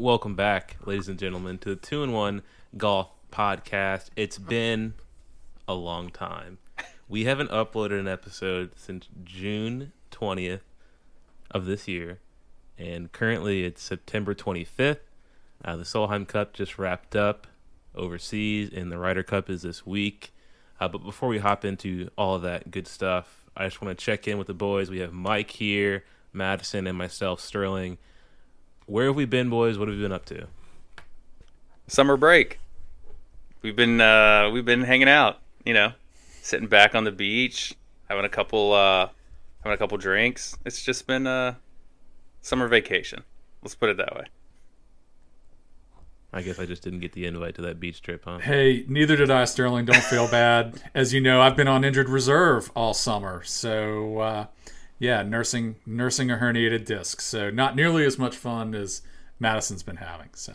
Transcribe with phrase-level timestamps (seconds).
[0.00, 2.40] welcome back, ladies and gentlemen, to the Two and One
[2.78, 4.08] Golf Podcast.
[4.16, 4.94] It's been
[5.68, 6.56] a long time.
[7.06, 10.62] We haven't uploaded an episode since June twentieth
[11.50, 12.18] of this year,
[12.78, 15.02] and currently it's September twenty fifth.
[15.62, 17.46] Uh, the Solheim Cup just wrapped up
[17.94, 20.32] overseas, and the Ryder Cup is this week.
[20.80, 24.02] Uh, but before we hop into all of that good stuff, I just want to
[24.02, 24.88] check in with the boys.
[24.88, 27.98] We have Mike here, Madison, and myself, Sterling.
[28.90, 29.78] Where have we been, boys?
[29.78, 30.48] What have we been up to?
[31.86, 32.58] Summer break.
[33.62, 35.38] We've been uh, we've been hanging out.
[35.64, 35.92] You know,
[36.42, 37.72] sitting back on the beach,
[38.08, 39.08] having a couple uh,
[39.62, 40.58] having a couple drinks.
[40.66, 41.56] It's just been a
[42.40, 43.22] summer vacation.
[43.62, 44.24] Let's put it that way.
[46.32, 48.38] I guess I just didn't get the invite to that beach trip, huh?
[48.38, 49.84] Hey, neither did I, Sterling.
[49.84, 50.82] Don't feel bad.
[50.96, 54.46] As you know, I've been on injured reserve all summer, so uh,
[55.00, 57.20] yeah, nursing nursing a herniated disc.
[57.20, 59.02] So not nearly as much fun as
[59.40, 60.28] Madison's been having.
[60.34, 60.52] So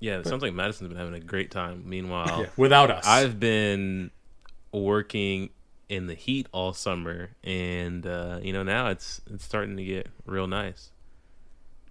[0.00, 1.82] Yeah, it sounds like Madison's been having a great time.
[1.84, 4.10] Meanwhile, yeah, without us, I've been
[4.72, 5.50] working
[5.88, 10.08] in the heat all summer, and uh, you know now it's it's starting to get
[10.24, 10.90] real nice.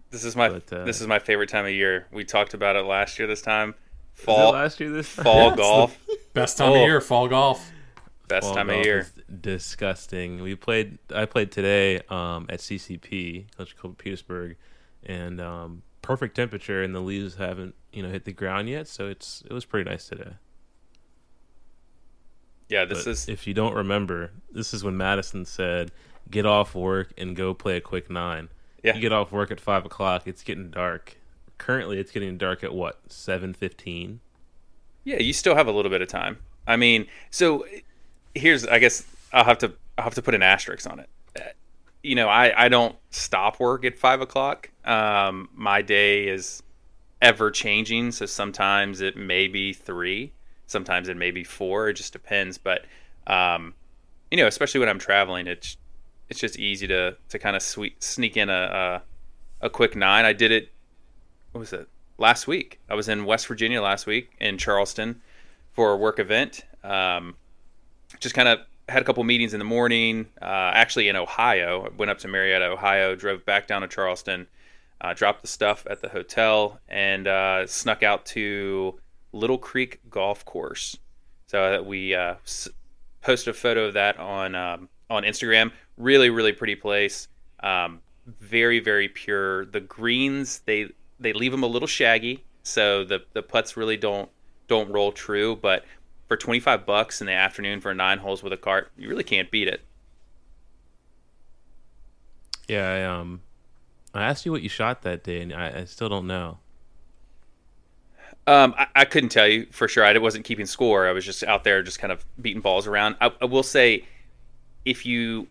[0.10, 2.08] This is my But, uh, this is my favorite time of year.
[2.12, 3.28] We talked about it last year.
[3.28, 3.68] This time,
[4.16, 5.24] Was it fall last year this time?
[5.24, 5.98] fall golf,
[6.34, 6.76] best time Oh.
[6.76, 7.72] of year, fall golf.
[8.32, 9.00] Best Fall time of year.
[9.00, 10.42] is disgusting.
[10.42, 10.98] We played.
[11.14, 13.46] I played today um, at CCP,
[13.78, 14.56] Club Petersburg,
[15.04, 19.08] and um, perfect temperature, and the leaves haven't you know hit the ground yet, so
[19.08, 20.34] it's it was pretty nice today.
[22.70, 25.92] Yeah, this But is if you don't remember, this is when Madison said,
[26.30, 28.50] "Get off work and go play a quick nine.
[28.84, 28.96] Yeah.
[28.96, 30.24] You get off work at five o'clock.
[30.26, 31.18] It's getting dark.
[31.58, 34.22] Currently, it's getting dark at what seven fifteen.
[35.04, 36.38] Yeah, you still have a little bit of time.
[36.68, 37.66] I mean, so
[38.36, 41.10] here's I guess I'll have to I'll have to put an asterisk on it.
[41.36, 41.42] Uh,
[42.04, 44.70] You know, I I don't stop work at five o'clock.
[44.86, 46.64] Um, my day is
[47.22, 50.32] ever changing, so sometimes it may be three,
[50.68, 51.90] sometimes it may be four.
[51.90, 52.58] It just depends.
[52.58, 52.86] But
[53.28, 53.74] um,
[54.32, 55.78] you know, especially when I'm traveling, it's
[56.30, 59.02] it's just easy to to kind of sweet sneak in a,
[59.62, 60.26] a a quick nine.
[60.26, 60.72] I did it.
[61.52, 61.88] What was it?
[62.18, 62.80] Last week.
[62.90, 65.22] I was in West Virginia last week in Charleston
[65.74, 66.66] for a work event.
[66.84, 67.36] Um,
[68.20, 70.28] just kind of had a couple meetings in the morning.
[70.42, 74.48] Uh, actually, in Ohio, went up to Marietta, Ohio, drove back down to Charleston,
[75.00, 79.00] uh, dropped the stuff at the hotel, and uh, snuck out to
[79.34, 80.98] Little Creek Golf Course.
[81.48, 82.70] So that we uh, s-
[83.22, 85.72] posted a photo of that on um, on Instagram.
[85.98, 87.28] Really, really pretty place.
[87.62, 88.00] Um,
[88.40, 89.66] very, very pure.
[89.66, 94.30] The greens they they leave them a little shaggy, so the the putts really don't
[94.68, 95.56] don't roll true.
[95.56, 95.84] But
[96.32, 99.22] for twenty five bucks in the afternoon for nine holes with a cart, you really
[99.22, 99.82] can't beat it.
[102.70, 103.42] Yeah, I um,
[104.14, 106.60] I asked you what you shot that day, and I, I still don't know.
[108.48, 110.06] Um, I, I couldn't tell you for sure.
[110.06, 111.06] I wasn't keeping score.
[111.06, 113.18] I was just out there, just kind of beating balls around.
[113.20, 114.06] I, I will say,
[114.86, 115.48] if you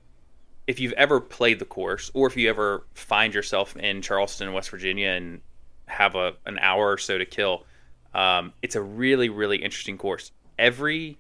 [0.67, 4.71] if you've ever played the course, or if you ever find yourself in Charleston, West
[4.71, 5.43] Virginia, and
[5.89, 7.67] have a an hour or so to kill,
[8.15, 10.33] um, it's a really really interesting course.
[10.61, 11.17] Every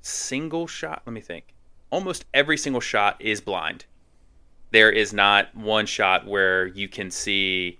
[0.00, 1.54] single shot, let me think.
[1.90, 3.84] Almost every single shot is blind.
[4.70, 7.78] There is not one shot where you can see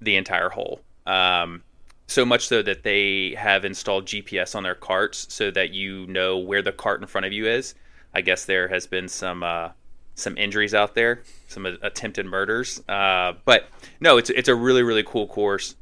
[0.00, 0.80] the entire hole.
[1.06, 1.62] Um,
[2.06, 6.38] so much so that they have installed GPS on their carts so that you know
[6.38, 7.74] where the cart in front of you is.
[8.14, 9.68] I guess there has been some uh,
[10.14, 12.82] some injuries out there, some attempted murders.
[12.88, 13.68] Uh, but
[14.00, 15.76] no, it's it's a really really cool course.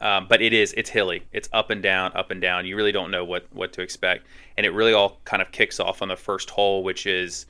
[0.00, 1.22] Um, but it is it's hilly.
[1.32, 2.64] It's up and down, up and down.
[2.66, 5.78] You really don't know what what to expect, and it really all kind of kicks
[5.78, 7.46] off on the first hole, which is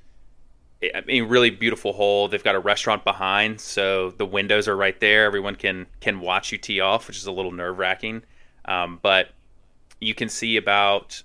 [0.83, 2.29] I mean, really beautiful hole.
[2.29, 5.25] They've got a restaurant behind, so the windows are right there.
[5.27, 8.23] Everyone can can watch you tee off, which is a little nerve wracking.
[8.65, 9.29] Um, but
[10.01, 11.23] you can see about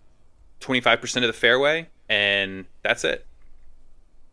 [0.59, 3.25] twenty five percent of the fairway, and that's it.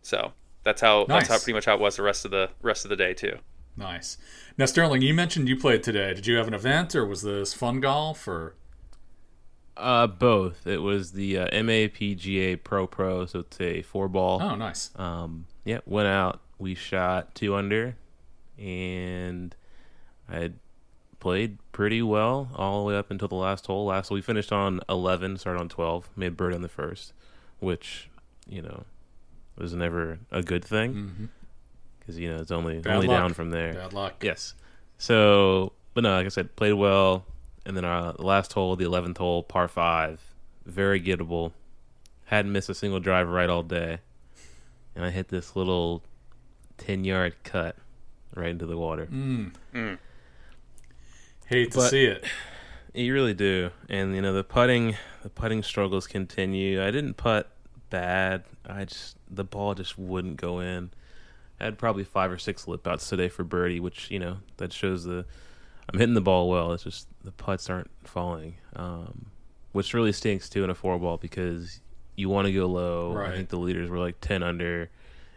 [0.02, 0.32] So
[0.64, 2.88] that's how that's how pretty much how it was the rest of the rest of
[2.88, 3.38] the day too.
[3.76, 4.18] Nice.
[4.58, 6.12] Now, Sterling, you mentioned you played today.
[6.14, 8.54] Did you have an event, or was this fun golf, or
[9.76, 10.66] Uh, both.
[10.66, 14.42] It was the uh, MAPGA Pro Pro, so it's a four ball.
[14.42, 14.90] oh, nice.
[14.96, 16.40] Um, yeah, went out.
[16.58, 17.96] We shot two under,
[18.58, 19.54] and
[20.28, 20.52] I
[21.18, 23.86] played pretty well all the way up until the last hole.
[23.86, 27.14] Last we finished on eleven, started on twelve, made bird on the first,
[27.58, 28.10] which
[28.46, 28.84] you know
[29.56, 31.30] was never a good thing
[32.02, 33.16] because you know it's only Bad only luck.
[33.16, 33.74] down from there.
[33.74, 34.22] Bad luck.
[34.22, 34.54] Yes.
[34.98, 37.24] So, but no, like I said, played well.
[37.64, 40.20] And then our last hole, the eleventh hole, par five,
[40.66, 41.52] very gettable.
[42.24, 43.98] Hadn't missed a single drive right all day,
[44.96, 46.02] and I hit this little
[46.76, 47.76] ten yard cut
[48.34, 49.06] right into the water.
[49.06, 49.52] Mm.
[49.72, 49.98] Mm.
[51.46, 52.24] Hate to see it.
[52.94, 56.82] You really do, and you know the putting, the putting struggles continue.
[56.82, 57.48] I didn't putt
[57.90, 58.42] bad.
[58.66, 60.90] I just the ball just wouldn't go in.
[61.62, 64.72] I had probably five or six lip outs today for birdie, which you know that
[64.72, 65.24] shows the
[65.92, 66.72] I'm hitting the ball well.
[66.72, 69.26] It's just the putts aren't falling, um,
[69.72, 71.80] which really stinks too in a four ball because
[72.16, 73.12] you want to go low.
[73.12, 73.32] Right.
[73.32, 74.90] I think the leaders were like ten under,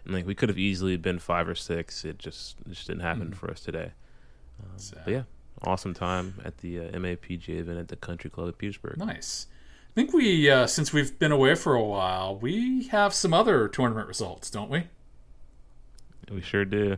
[0.03, 2.03] and like we could have easily been five or six.
[2.03, 3.91] It just it just didn't happen for us today.
[4.61, 5.23] Um, but yeah,
[5.63, 8.97] awesome time at the uh, MAPGA event at the Country Club at Petersburg.
[8.97, 9.47] Nice.
[9.91, 13.69] I think we, uh, since we've been away for a while, we have some other
[13.69, 14.87] tournament results, don't we?
[16.31, 16.97] We sure do.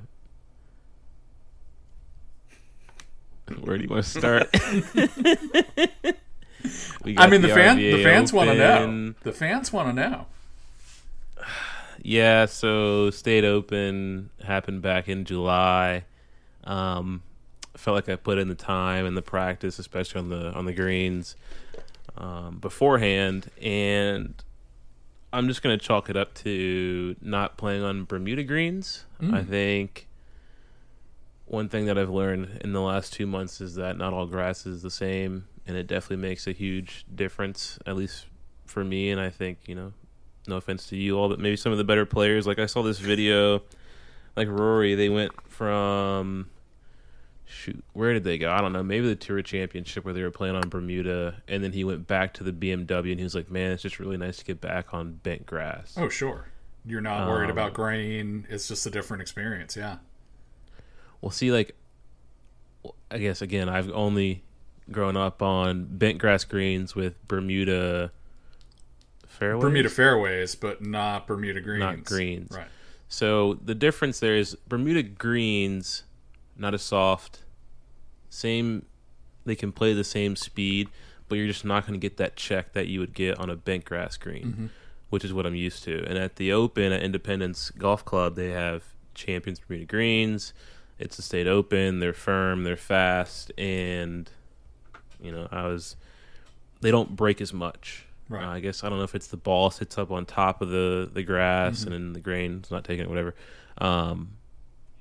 [3.62, 4.50] Where do you want to start?
[7.04, 9.14] We I mean, the fan, RBA the fans want to know.
[9.22, 10.26] The fans want to know.
[12.02, 16.06] Yeah, so state open happened back in July.
[16.64, 17.24] Um,
[17.76, 20.74] felt like I put in the time and the practice, especially on the on the
[20.74, 21.36] greens
[22.18, 24.34] um, beforehand, and
[25.38, 29.06] I'm just gonna chalk it up to not playing on Bermuda greens.
[29.22, 29.36] Mm.
[29.36, 30.08] I think
[31.46, 34.66] one thing that I've learned in the last two months is that not all grass
[34.66, 38.26] is the same, and it definitely makes a huge difference, at least
[38.66, 39.12] for me.
[39.12, 39.94] And I think you know
[40.48, 42.48] no offense to you all, but maybe some of the better players.
[42.48, 43.62] Like I saw this video,
[44.36, 46.50] like Rory, they went from
[47.48, 48.52] shoot, where did they go?
[48.52, 48.84] I don't know.
[48.84, 52.34] Maybe the Tour Championship where they were playing on Bermuda, and then he went back
[52.36, 54.94] to the BMW, and he was like, "Man, it's just really nice to get back
[54.94, 56.50] on bent grass." Oh, sure.
[56.86, 58.46] You're not worried Um, about grain.
[58.50, 59.76] It's just a different experience.
[59.76, 59.98] Yeah.
[61.22, 61.76] Well, see, like,
[63.12, 64.44] I guess again, I've only
[64.92, 68.12] grown up on bent grass greens with Bermuda
[69.28, 69.62] fairways.
[69.62, 71.80] Bermuda fairways, but not Bermuda greens.
[71.80, 72.52] Not greens.
[72.56, 72.68] Right.
[73.10, 76.04] So the difference there is Bermuda greens,
[76.58, 77.44] not as soft,
[78.30, 78.86] same.
[79.46, 80.90] They can play the same speed,
[81.30, 83.56] but you're just not going to get that check that you would get on a
[83.56, 84.70] bent grass green,
[85.10, 86.04] which is what I'm used to.
[86.06, 88.84] And at the Open at Independence Golf Club, they have
[89.14, 90.54] Champions Bermuda greens.
[91.00, 92.00] It's a state open.
[92.00, 92.64] They're firm.
[92.64, 94.30] They're fast, and
[95.22, 95.96] you know I was.
[96.82, 98.06] They don't break as much.
[98.30, 98.44] Right.
[98.44, 100.70] Uh, I guess I don't know if it's the ball sits up on top of
[100.70, 103.36] the the grass and then the grain's not taking it, whatever.
[103.78, 104.37] Um,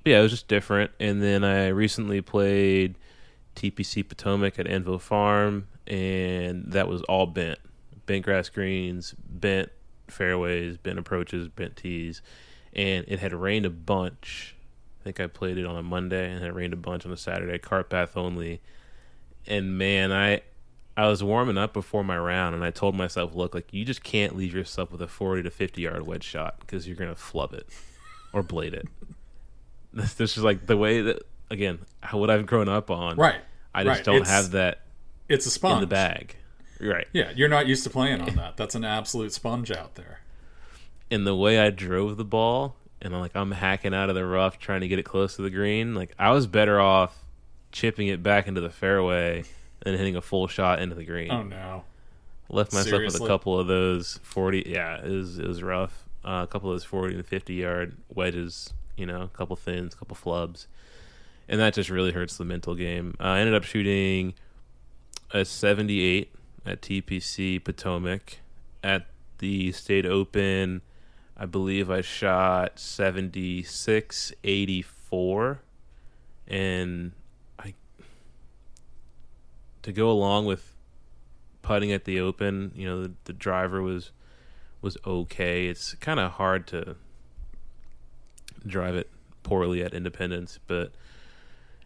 [0.06, 0.92] yeah, it was just different.
[1.00, 2.96] And then I recently played
[3.56, 7.58] TPC Potomac at Avenel Farm, and that was all bent,
[8.06, 9.70] bent grass greens, bent
[10.08, 12.22] fairways, bent approaches, bent tees,
[12.72, 14.54] and it had rained a bunch.
[15.00, 17.16] I think I played it on a Monday and it rained a bunch on a
[17.16, 18.60] Saturday, cart path only.
[19.46, 20.42] And man, I
[20.96, 24.02] I was warming up before my round, and I told myself, "Look, like you just
[24.02, 27.52] can't leave yourself with a forty to fifty yard wedge shot because you're gonna flub
[27.52, 27.68] it
[28.32, 28.88] or blade it."
[29.92, 33.16] This, this is like the way that again how- what I've grown up on.
[33.16, 33.40] Right.
[33.74, 34.04] I just right.
[34.04, 34.82] don't It's- have that
[35.28, 35.74] It's a sponge.
[35.76, 36.36] in the bag.
[36.80, 37.06] Right.
[37.12, 38.56] Yeah, you're not used to playing on that.
[38.56, 40.20] That's an absolute sponge out there.
[41.10, 44.26] And the way I drove the ball, and I'm like I'm hacking out of the
[44.26, 45.94] rough trying to get it close to the green.
[45.94, 47.16] Like I was better off
[47.72, 49.44] chipping it back into the fairway
[49.84, 51.30] than hitting a full shot into the green.
[51.30, 51.84] Oh no.
[52.48, 56.42] left myself with a couple of those 40 yeah it was it was rough uh,
[56.42, 59.96] a couple of those 40 and 50 yard wedges you know a couple thins a
[59.96, 60.66] couple flubs.
[61.48, 63.14] And that just really hurts the mental game.
[63.20, 64.34] Uh, i ended up shooting
[65.32, 66.34] a 78
[66.64, 68.38] at tpc potomac
[68.82, 69.06] at
[69.38, 70.82] the state open.
[71.36, 75.60] I believe i shot 76 84
[76.48, 77.12] and
[77.58, 77.74] i
[79.82, 80.76] to go along with
[81.66, 84.12] putting at the open, you know, the, the driver was
[84.80, 85.66] was okay.
[85.66, 86.96] It's kind of hard to
[88.68, 89.10] drive it
[89.42, 90.92] poorly at Independence, but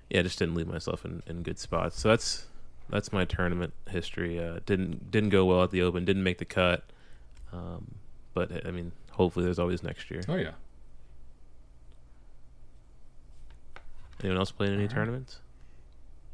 [0.09, 2.01] yeah, I just didn't leave myself in, in good spots.
[2.01, 2.47] So that's
[2.89, 4.43] that's my tournament history.
[4.43, 6.05] Uh, didn't didn't go well at the Open.
[6.05, 6.85] Didn't make the cut.
[7.53, 7.95] Um,
[8.35, 10.23] but I mean, hopefully there's always next year.
[10.29, 10.53] Oh yeah.
[14.21, 15.39] Anyone else playing any tournaments?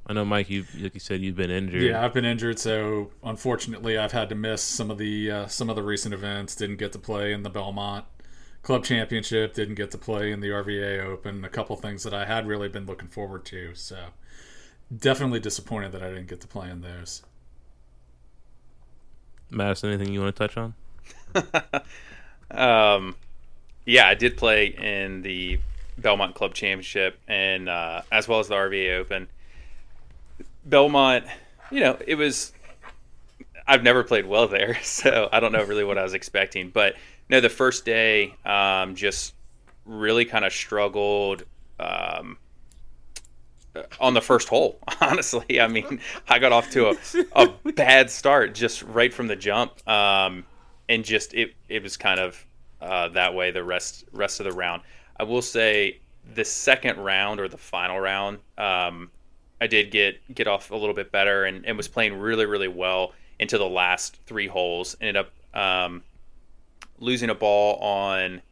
[0.09, 0.49] I know, Mike.
[0.49, 1.83] You like you said you've been injured.
[1.83, 5.69] Yeah, I've been injured, so unfortunately, I've had to miss some of the uh, some
[5.69, 6.55] of the recent events.
[6.55, 8.05] Didn't get to play in the Belmont
[8.67, 9.55] Club Championship.
[9.55, 11.45] Didn't get to play in the RVA Open.
[11.45, 13.77] A couple things that I had really been looking forward to.
[13.77, 13.97] So
[14.97, 17.23] definitely disappointed that I didn't get to play in those.
[19.51, 20.75] Madison, anything you want to touch on?
[22.49, 23.17] Um,
[23.85, 25.59] yeah, I did play in the
[25.99, 29.27] Belmont Club Championship and uh, as well as the RVA Open.
[30.65, 31.25] Belmont,
[31.73, 32.53] you know, it was.
[33.67, 36.71] I've never played well there, so I don't know really what I was expecting.
[36.71, 36.95] But
[37.29, 39.35] no, the first day, um, just
[39.85, 41.45] really kind of struggled.
[41.79, 42.39] Um,
[44.01, 44.79] on the first hole.
[45.01, 46.97] Honestly, I mean, I got off to a,
[47.33, 50.45] a bad start just right from the jump, um,
[50.89, 52.45] and just it it was kind of
[52.81, 54.83] uh, that way the rest rest of the round.
[55.19, 55.99] I will say
[56.35, 59.11] the second round or the final round, um,
[59.61, 62.69] I did get get off a little bit better and, and was playing really really
[62.69, 64.97] well into the last three holes.
[65.01, 66.03] Ended up um,
[66.99, 68.43] losing a ball on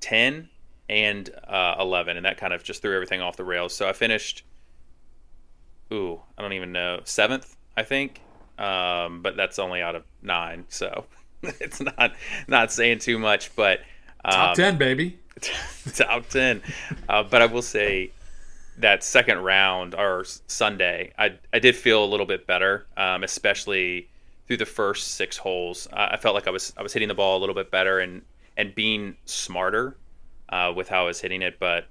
[0.00, 0.48] ten
[0.88, 3.74] and uh, eleven, and that kind of just threw everything off the rails.
[3.74, 4.44] So I finished,
[5.92, 8.20] ooh, I don't even know seventh, I think,
[8.58, 11.04] um, but that's only out of nine, so
[11.42, 12.14] it's not
[12.46, 13.54] not saying too much.
[13.56, 13.80] But
[14.24, 15.18] um, Top ten, baby.
[15.94, 16.62] top 10
[17.08, 18.10] uh, but i will say
[18.78, 24.08] that second round or sunday i, I did feel a little bit better um, especially
[24.46, 27.14] through the first six holes uh, i felt like i was i was hitting the
[27.14, 28.22] ball a little bit better and
[28.56, 29.96] and being smarter
[30.50, 31.86] uh, with how i was hitting it but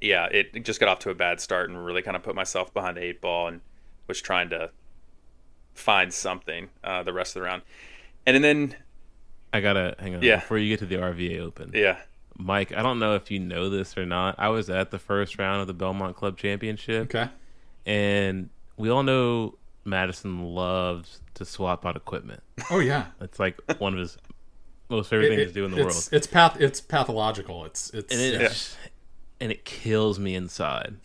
[0.00, 2.72] yeah it just got off to a bad start and really kind of put myself
[2.74, 3.60] behind the eight ball and
[4.08, 4.70] was trying to
[5.74, 7.62] find something uh, the rest of the round
[8.26, 8.74] and then
[9.52, 10.36] I gotta hang on Yeah.
[10.36, 11.70] before you get to the RVA Open.
[11.74, 11.98] yeah
[12.36, 14.34] Mike, I don't know if you know this or not.
[14.38, 17.28] I was at the first round of the Belmont Club Championship, Okay.
[17.84, 18.48] and
[18.78, 22.42] we all know Madison loves to swap out equipment.
[22.70, 23.06] Oh yeah.
[23.20, 24.18] It's like one of his
[24.88, 26.08] most favorite things to do in the world.
[26.12, 26.60] It's path.
[26.60, 27.64] It's pathological.
[27.64, 28.12] It's it's.
[28.12, 28.52] and it yeah.
[29.40, 30.96] and it kills me inside.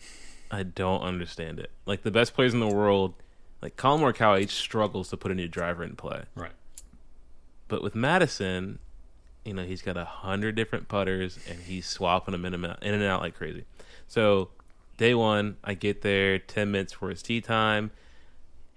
[0.50, 1.70] I don't understand it.
[1.86, 3.14] Like the best players in the world,
[3.62, 6.22] like Collin Morikawa, each struggles to put a new driver in play.
[6.34, 6.52] right.
[7.68, 8.78] But with Madison,
[9.44, 12.82] you know, he's got a hundred different putters and he's swapping them in and out,
[12.82, 13.64] in and out like crazy.
[14.06, 14.50] So
[14.98, 17.90] day one, I get there ten minutes for his tee time.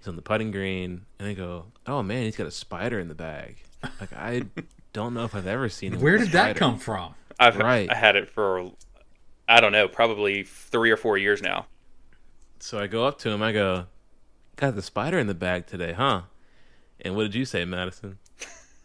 [0.00, 3.08] He's on the putting green, and I go, "Oh man, he's got a spider in
[3.08, 3.62] the bag."
[4.00, 4.44] Like I
[4.94, 5.92] don't know if I've ever seen.
[5.92, 7.14] him Where with a did that come from?
[7.38, 7.90] I've Right.
[7.90, 8.70] I had it for
[9.48, 11.66] I don't know, probably three or four years now.
[12.60, 13.42] So I go up to him.
[13.42, 13.86] I go,
[14.56, 16.22] "Got the spider in the bag today, huh?"
[17.02, 18.18] And what did you say, Madison?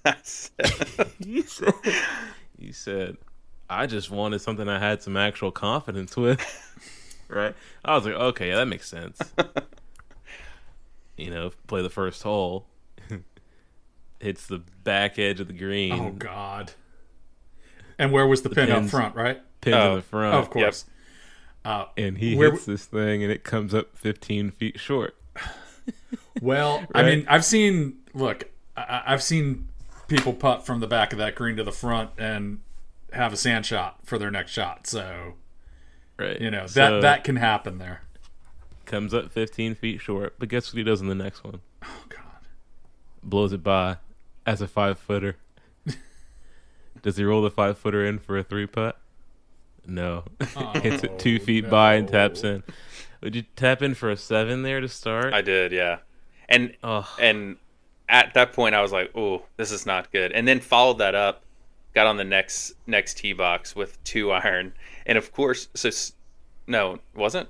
[1.19, 1.73] You said,
[2.59, 3.17] you said,
[3.67, 6.39] I just wanted something I had some actual confidence with.
[7.27, 7.55] right?
[7.83, 9.19] I was like, okay, yeah, that makes sense.
[11.17, 12.67] You know, play the first hole,
[14.19, 16.73] hits the back edge of the green, Oh God.
[17.97, 19.15] And where was the, pin up front?
[19.15, 19.41] Right.
[19.61, 19.89] pins Oh.
[19.91, 20.85] in the front, Oh, of course.
[21.63, 25.15] Uh, and he Where- hits this thing, and it comes up 15 feet short.
[26.41, 27.99] Well, I mean, I've seen.
[28.13, 29.69] Look, I, I've seen
[30.09, 32.59] people putt from the back of that green to the front and
[33.13, 34.85] have a sand shot for their next shot.
[34.85, 35.35] So
[36.19, 36.39] Right?
[36.41, 38.01] you know that So, that can happen there.
[38.85, 40.35] Comes up 15 feet short.
[40.39, 41.61] But guess what he does in the next one?
[41.83, 42.19] Oh God.
[43.23, 43.97] blows it by
[44.45, 45.37] as a five footer.
[47.01, 48.97] Does he roll the five footer in for a three putt?
[49.85, 50.23] No.
[50.55, 52.63] Oh, Hits it two feet by and taps in.
[53.21, 55.33] Would you tap in for a seven there to start?
[55.33, 55.97] I did, yeah.
[56.49, 57.57] And oh, and
[58.09, 61.15] at that point I was like, "Oh, this is not good." And then followed that
[61.15, 61.43] up,
[61.93, 64.73] got on the next next tee box with two iron,
[65.07, 66.13] and of course, so s-
[66.67, 67.49] no, wasn't.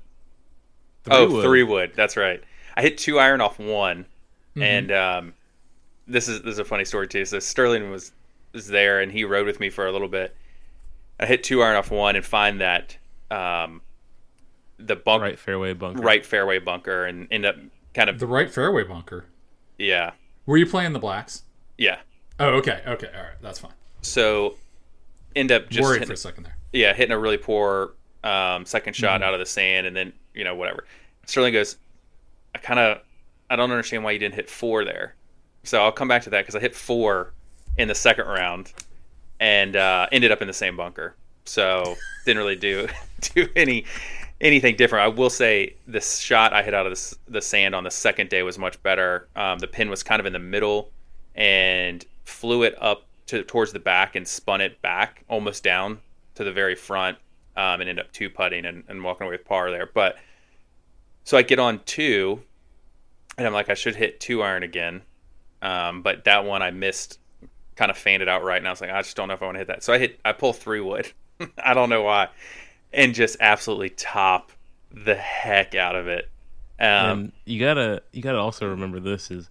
[1.14, 1.44] Oh, wood.
[1.44, 1.92] three wood.
[1.94, 2.42] That's right.
[2.76, 4.06] I hit two iron off one,
[4.60, 5.34] and um,
[6.06, 7.24] this is this is a funny story too.
[7.24, 8.12] So Sterling was
[8.52, 10.34] was there, and he rode with me for a little bit.
[11.18, 12.96] I hit two iron off one, and find that
[13.30, 13.80] um,
[14.78, 16.02] the bunk right fairway bunker.
[16.02, 17.56] right fairway bunker, and end up
[17.94, 19.24] kind of The right fairway bunker.
[19.78, 20.12] yeah
[20.44, 21.42] Were you playing the blacks?
[21.78, 21.98] yeah.
[22.38, 23.72] Oh, okay, okay, all right, that's fine.
[24.02, 24.56] So
[25.34, 26.56] end up just Worried hitting, for a second there.
[26.74, 27.92] yeah hitting a really poor
[28.26, 29.28] um, second shot Mm-hmm.
[29.28, 30.84] out of the sand, and then you know whatever.
[31.26, 31.76] Sterling goes,
[32.54, 33.00] I kind of
[33.50, 35.14] I don't understand why you didn't hit four there.
[35.64, 37.32] So I'll come back to that because I hit four
[37.78, 38.72] in the second round
[39.40, 41.14] and uh, ended up in the same bunker.
[41.44, 42.88] So didn't really do
[43.34, 43.84] do any
[44.40, 45.04] anything different.
[45.04, 48.30] I will say this shot I hit out of the, the sand on the second
[48.30, 49.28] day was much better.
[49.36, 50.90] Um, the pin was kind of in the middle
[51.34, 55.98] and flew it up to towards the back and spun it back almost down
[56.34, 57.18] to the very front
[57.56, 59.88] um, and end up two putting and, and walking away with par there.
[59.92, 60.16] But
[61.24, 62.42] so I get on two
[63.38, 65.02] and I'm like I should hit two iron again,
[65.62, 67.18] um, but that one I missed,
[67.74, 69.46] kind of fanned out right, and I was like I just don't know if I
[69.46, 69.82] want to hit that.
[69.82, 71.10] So I hit I pull three wood.
[71.62, 72.28] I don't know why,
[72.92, 74.52] and just absolutely top
[74.90, 76.30] the heck out of it.
[76.78, 79.50] Um, and you gotta you gotta also remember this is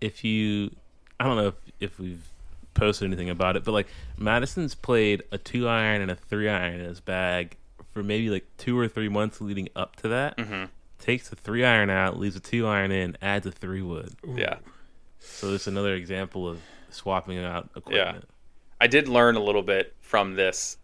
[0.00, 0.74] if you
[1.18, 2.26] I don't know if, if we've
[2.76, 6.74] posted anything about it, but like Madison's played a two iron and a three iron
[6.80, 7.56] in his bag
[7.92, 10.36] for maybe like two or three months leading up to that.
[10.36, 10.64] Mm-hmm.
[11.00, 14.14] Takes the three iron out, leaves a two iron in, adds a three wood.
[14.34, 14.56] yeah.
[15.18, 18.16] So it's another example of swapping out equipment.
[18.18, 18.30] Yeah.
[18.80, 20.76] I did learn a little bit from this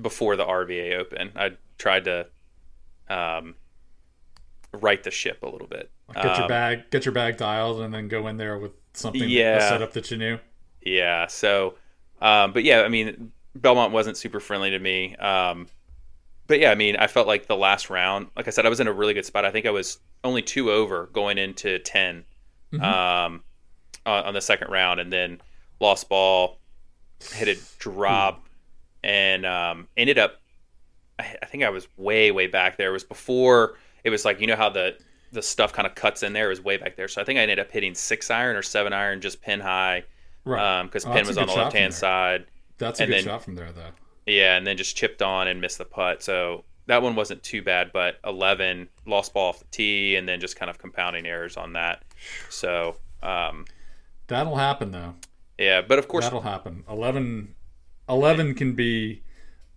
[0.00, 1.32] before the RVA Open.
[1.36, 2.26] I tried to
[3.08, 3.54] um,
[4.72, 5.90] right the ship a little bit.
[6.14, 9.28] Get your Um, bag, get your bag dialed, and then go in there with something
[9.28, 9.56] Yeah.
[9.58, 10.38] a setup that you knew.
[10.82, 11.26] Yeah.
[11.26, 11.74] So,
[12.20, 15.16] um, but yeah, I mean, Belmont wasn't super friendly to me.
[15.16, 15.66] Um,
[16.46, 18.80] but yeah, I mean, I felt like the last round, like I said, I was
[18.80, 19.44] in a really good spot.
[19.44, 22.24] I think I was only two over going into 10
[22.72, 22.82] Mhm.
[22.82, 23.42] um,
[24.06, 25.40] on, on the second round, and then
[25.80, 26.58] lost ball,
[27.32, 28.46] hit a drop,
[29.02, 30.40] and um, ended up.
[31.18, 32.90] I, I think I was way, way back there.
[32.90, 33.76] It was before.
[34.04, 34.96] It was like you know how the
[35.32, 36.46] the stuff kind of cuts in there.
[36.46, 37.08] It was way back there.
[37.08, 40.04] So I think I ended up hitting six iron or seven iron, just pin high
[40.44, 40.82] Right.
[40.84, 42.46] because Oh, pin was on the left hand side.
[42.78, 43.90] That's a and good then- shot from there, though.
[44.26, 46.22] Yeah, and then just chipped on and missed the putt.
[46.22, 50.40] So that one wasn't too bad, but 11 lost ball off the tee, and then
[50.40, 52.04] just kind of compounding errors on that.
[52.48, 53.64] So um,
[54.28, 55.14] That'll happen, though.
[55.58, 56.84] yeah, but of course, That'll happen.
[56.88, 57.54] 11,
[58.08, 59.22] 11 can be,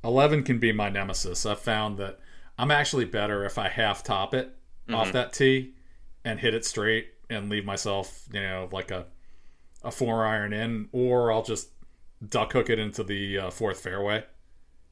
[0.04, 1.46] eleven can be my nemesis.
[1.46, 2.20] I've found that
[2.58, 4.54] I'm actually better if I half top it
[4.88, 4.96] Mm-hmm.
[4.96, 5.74] off that tee
[6.26, 9.06] and hit it straight and leave myself, you know, like a
[9.84, 11.70] a four iron in, or I'll just
[12.30, 14.24] duck hook it into the uh, fourth fairway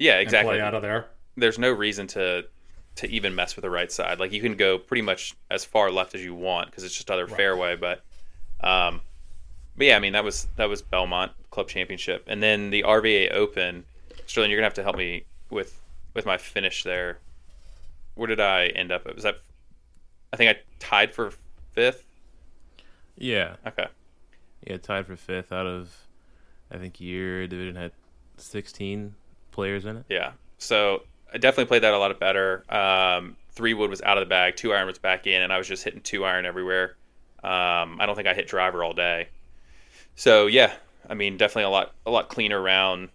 [0.01, 0.55] yeah, and exactly.
[0.55, 1.05] play out of there.
[1.38, 2.45] There's no reason to
[2.95, 4.19] to even mess with the right side.
[4.19, 7.12] Like you can go pretty much as far left as you want because it's just
[7.12, 7.75] other fairway.
[7.75, 8.03] But
[8.62, 9.01] um,
[9.77, 13.31] but yeah, I mean that was that was Belmont Club Championship, and then the RVA
[13.31, 13.86] Open.
[14.25, 15.79] Sterling, you're gonna have to help me with
[16.15, 17.19] with my finish there.
[18.15, 19.05] Where did I end up?
[19.13, 19.36] Was that?
[20.33, 21.31] I think I tied for
[21.74, 22.05] fifth.
[23.17, 23.86] Yeah, Okay.
[24.65, 25.95] Yeah, tied for fifth out of,
[26.71, 27.91] I think your division had
[28.37, 29.15] sixteen
[29.51, 30.05] players in it.
[30.09, 30.31] Yeah.
[30.57, 31.03] So
[31.33, 32.63] I definitely played that a lot better.
[32.69, 35.57] Um, three wood was out of the bag, two iron was back in, and I
[35.57, 36.95] was just hitting two iron everywhere.
[37.43, 39.27] Um, I don't think I hit driver all day.
[40.15, 40.73] So yeah,
[41.09, 43.09] I mean, definitely a lot a lot cleaner round.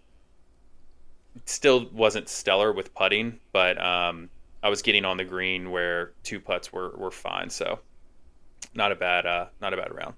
[1.45, 4.29] Still wasn't stellar with putting, but um,
[4.61, 7.49] I was getting on the green where two putts were, were fine.
[7.49, 7.79] So
[8.73, 10.15] not a bad uh, not a bad round.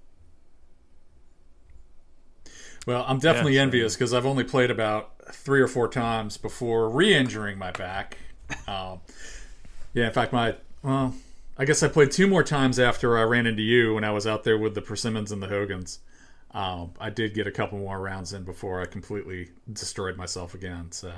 [2.85, 6.89] Well, I'm definitely Yeah, envious because I've only played about three or four times before
[6.89, 8.17] re-injuring my back.
[8.67, 9.01] Um,
[9.93, 11.15] yeah, in fact, my well,
[11.57, 14.27] I guess I played two more times after I ran into you when I was
[14.27, 15.99] out there with the Persimmons and the Hogans.
[16.51, 20.91] Um, I did get a couple more rounds in before I completely destroyed myself again.
[20.91, 21.13] So,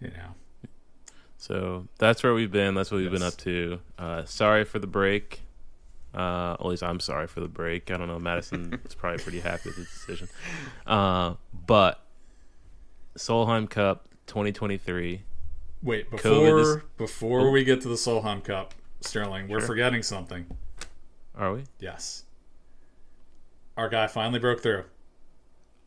[0.00, 0.34] you know,
[1.38, 2.74] So that's where we've been.
[2.74, 3.80] That's what we've been up to.
[3.98, 5.40] Uh, sorry for the break.
[6.14, 7.90] Uh, at least I'm sorry for the break.
[7.90, 8.18] I don't know.
[8.18, 10.28] Madison is probably pretty happy with the decision.
[10.86, 11.34] Uh,
[11.66, 12.04] but
[13.16, 15.22] Solheim Cup 2023.
[15.82, 19.68] wait before is- before we get to the Solheim Cup, Sterling, we're Sure.
[19.68, 20.46] forgetting something.
[21.36, 21.64] Are we?
[21.78, 22.24] Yes,
[23.76, 24.84] our guy finally broke through.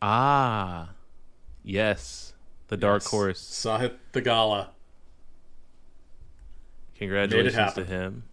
[0.02, 0.90] Ah,
[1.62, 2.32] yes.
[2.68, 3.10] The dark Yes.
[3.10, 3.40] horse.
[3.40, 4.68] Sahith Theegala.
[6.96, 8.24] Congratulations to him.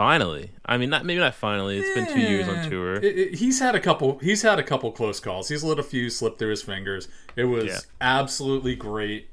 [0.00, 0.50] Finally.
[0.64, 1.78] I mean, not maybe not finally.
[1.78, 2.94] It's been two years on tour.
[2.94, 4.18] it- it- he's had a couple.
[4.20, 5.48] He's had a couple close calls.
[5.50, 7.06] He's let a few slip through his fingers.
[7.36, 7.78] It was Yeah.
[8.00, 9.28] absolutely great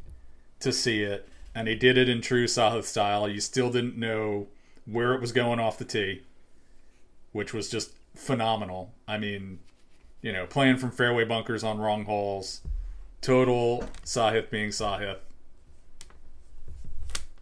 [0.59, 1.25] to see it,
[1.55, 3.29] and he did it in true Sahith style.
[3.29, 4.47] You still didn't know
[4.85, 6.23] where it was going off the tee,
[7.31, 8.93] which was just phenomenal.
[9.07, 9.59] I mean,
[10.21, 12.59] you know, playing from fairway bunkers on wrong holes,
[13.21, 15.19] total Sahith being Sahith.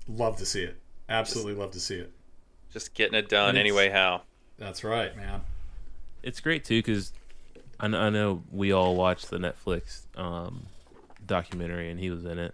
[0.08, 0.80] Love to see it.
[1.10, 2.12] Absolutely love to see it.
[2.76, 3.90] Just getting it done anyway.
[3.90, 4.24] How?
[4.60, 5.44] That's right, man.
[6.22, 7.14] it's great too because
[7.80, 10.66] I, I know we all watched the Netflix um,
[11.26, 12.54] documentary and he was in it,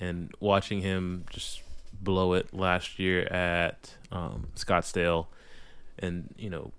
[0.00, 5.26] and watching him just blow it last year at um, Scottsdale,
[5.96, 6.72] and you know,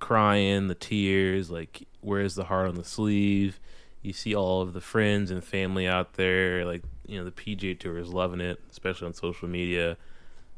[0.00, 3.60] crying, the tears, like where's the heart on the sleeve?
[4.02, 7.78] You see all of the friends and family out there, like you know, the PGA
[7.78, 9.96] Tour is loving it, especially on social media.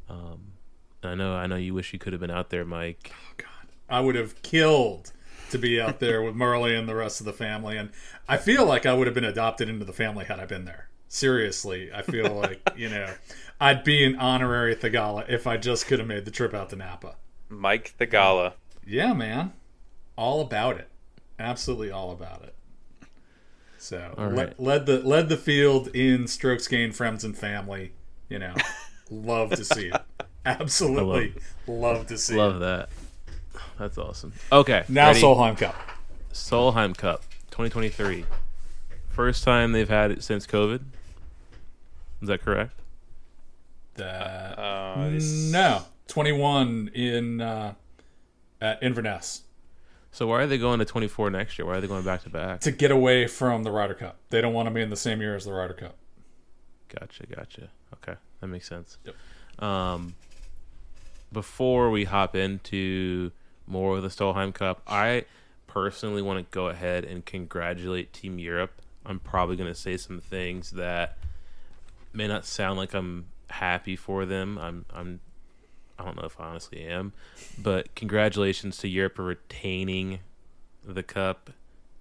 [0.08, 0.52] Um,
[1.02, 3.12] I know, I know, you wish you could have been out there, Mike.
[3.14, 5.12] Oh God, I would have killed
[5.50, 7.76] to be out there with Marley and the rest of the family.
[7.76, 7.90] And
[8.28, 10.88] I feel like I would have been adopted into the family had I been there.
[11.08, 13.14] Seriously, I feel like, you know,
[13.60, 16.76] I'd be an honorary Theegala if I just could have made the trip out to
[16.76, 17.16] Napa.
[17.48, 18.54] Mike the Gala.
[18.86, 19.52] Yeah, man.
[20.16, 20.88] All about it.
[21.38, 22.54] Absolutely all about it.
[23.78, 24.60] So All le- right.
[24.60, 27.92] led the led the field in strokes gained friends and family.
[28.28, 28.54] You know,
[29.10, 30.02] love to see it.
[30.60, 31.34] Absolutely
[31.66, 32.60] love to see Love it.
[32.60, 32.88] that.
[33.78, 34.32] That's awesome.
[34.50, 34.84] Okay.
[34.88, 35.20] Now ready?
[35.20, 35.76] Solheim Cup.
[36.32, 38.24] Solheim Cup 2023.
[39.10, 40.80] First time they've had it since COVID.
[42.22, 42.72] Is that correct?
[43.94, 47.74] That Uh, this- No, twenty-one in uh,
[48.60, 49.42] at Inverness
[50.10, 51.66] So why are they going to 24 next year?
[51.66, 52.60] Why are they going back to back?
[52.60, 54.16] to get away from the Ryder Cup.
[54.30, 55.96] They don't want to be in the same year as the Ryder Cup.
[56.88, 57.68] Gotcha, gotcha.
[57.94, 58.98] Okay, that makes sense.
[59.04, 59.62] Yep.
[59.64, 60.14] Um,
[61.32, 63.32] before we hop into
[63.66, 65.24] more of the Solheim Cup, I
[65.66, 68.80] personally want to go ahead and congratulate Team Europe.
[69.04, 71.18] I'm probably going to say some things that
[72.12, 74.58] may not sound like I'm happy for them.
[74.58, 75.20] I'm I'm
[75.98, 77.12] I don't know if I honestly am,
[77.60, 80.20] but congratulations to Europe for retaining
[80.84, 81.50] the cup.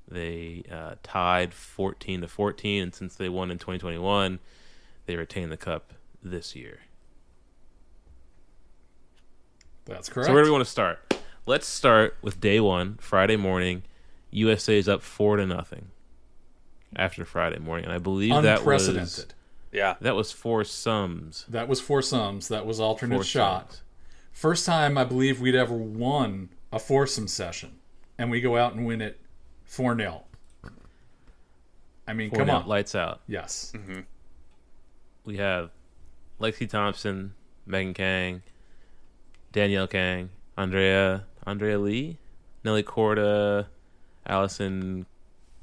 [0.07, 4.39] They uh, tied 14 to 14, and since they won in 2021,
[5.05, 6.79] they retained the cup this year.
[9.87, 10.27] That's correct.
[10.27, 10.99] So where do we want to start?
[11.45, 13.83] Let's start with day one, Friday morning.
[14.31, 15.87] USA is up four to nothing
[16.95, 19.33] after Friday morning, and I believe that was Unprecedented.
[19.71, 19.95] Yeah.
[20.01, 21.45] that was foursomes.
[21.47, 22.47] That was foursomes.
[22.49, 23.71] That was alternate Four shot.
[23.71, 23.83] sums.
[24.31, 27.79] First time I believe we'd ever won a foursome session,
[28.17, 29.19] and we go out and win it
[29.65, 30.23] four 0
[32.07, 32.67] I mean, Four come nil, on.
[32.67, 33.21] lights out.
[33.27, 34.01] yes, mm-hmm.
[35.25, 35.71] We have
[36.39, 37.33] Lexi Thompson,
[37.65, 38.41] Megan Khang,
[39.51, 42.17] Danielle Kang, Andrea Andrea Lee,
[42.63, 43.67] Nelly Korda,
[44.27, 45.05] Allisen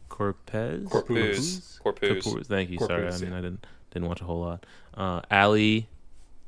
[0.09, 1.81] Corpez, Corpuz.
[1.81, 2.25] Corpuz.
[2.25, 2.47] Corpuz.
[2.47, 2.79] Thank you.
[2.79, 3.33] Sorry, I mean.
[3.33, 4.65] I didn't didn't watch a whole lot.
[4.95, 5.81] Uh, Ally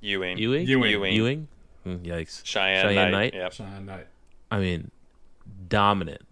[0.01, 0.39] Ewing.
[0.39, 0.67] Ewing.
[0.67, 0.91] Ewing.
[0.93, 1.13] Ewing.
[1.15, 1.49] Ewing.
[1.87, 2.45] Mm, Yikes.
[2.45, 3.33] Cheyenne, Cheyenne Knight.
[3.33, 3.35] Knight.
[3.35, 3.53] Yep.
[3.53, 4.07] Shine Knight.
[4.51, 4.91] I mean,
[5.69, 6.23] dominant,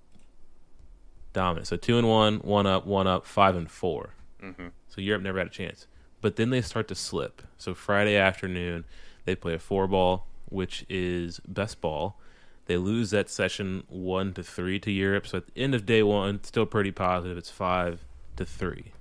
[1.33, 1.67] dominant.
[1.67, 4.11] So two and one, one up, one up, five and 4
[4.43, 4.71] Mhm.
[4.89, 5.87] So Europe never had a chance.
[6.21, 7.43] But then they start to slip.
[7.59, 8.85] So Friday afternoon,
[9.25, 12.19] they play a four ball, which is best ball.
[12.67, 15.27] They lose that session one to three to Europe.
[15.27, 17.37] So at the end of day one, still pretty positive.
[17.37, 18.05] It's five
[18.37, 18.93] to three.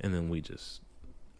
[0.00, 0.80] And then we just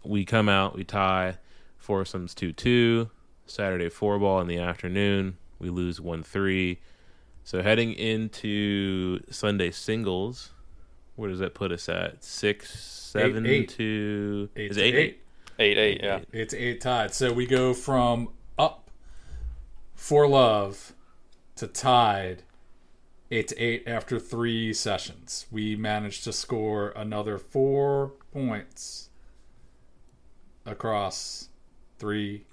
[0.03, 1.39] we come out, we tie,
[1.79, 3.11] foursomes two two.
[3.47, 6.81] Saturday four ball in the afternoon, we lose one three.
[7.45, 10.51] So heading into Sunday singles,
[11.15, 12.25] where does that put us at?
[12.25, 13.69] Six, seven eight.
[13.71, 15.23] to Eight is to it eight, eight.
[15.59, 16.21] Eight, eight, yeah.
[16.33, 17.15] It's eight tied.
[17.15, 18.33] So we go from up
[19.97, 20.93] for love
[21.57, 22.45] to tied
[23.31, 25.47] eight to eight after three sessions.
[25.51, 29.09] We managed to score another four points
[30.65, 31.49] across
[31.99, 32.45] three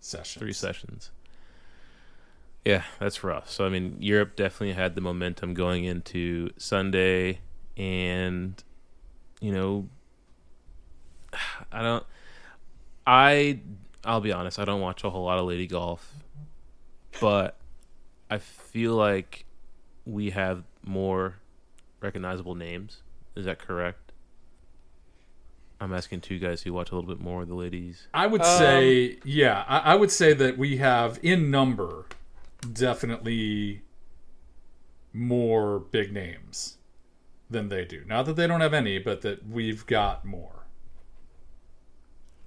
[0.00, 0.40] sessions.
[0.40, 1.10] three sessions.
[2.64, 3.48] Yeah, that's rough.
[3.50, 7.40] So I mean, Europe definitely had the momentum going into Sunday,
[7.76, 8.62] and
[9.40, 9.88] you know,
[11.72, 12.04] I don't.
[13.06, 13.60] I
[14.04, 14.58] I'll be honest.
[14.58, 16.21] I don't watch a whole lot of lady golf,
[17.20, 17.56] but
[18.30, 19.44] I feel like
[20.04, 21.36] we have more
[22.00, 23.02] recognizable names.
[23.36, 24.12] Is that correct?
[25.80, 28.06] I'm asking two guys who watch a little bit more of the ladies.
[28.14, 32.06] I would Um, say, yeah, I, I would say that we have in number
[32.72, 33.82] definitely
[35.12, 36.78] more big names
[37.50, 38.04] than they do.
[38.06, 40.66] Not that they don't have any, but that we've got more.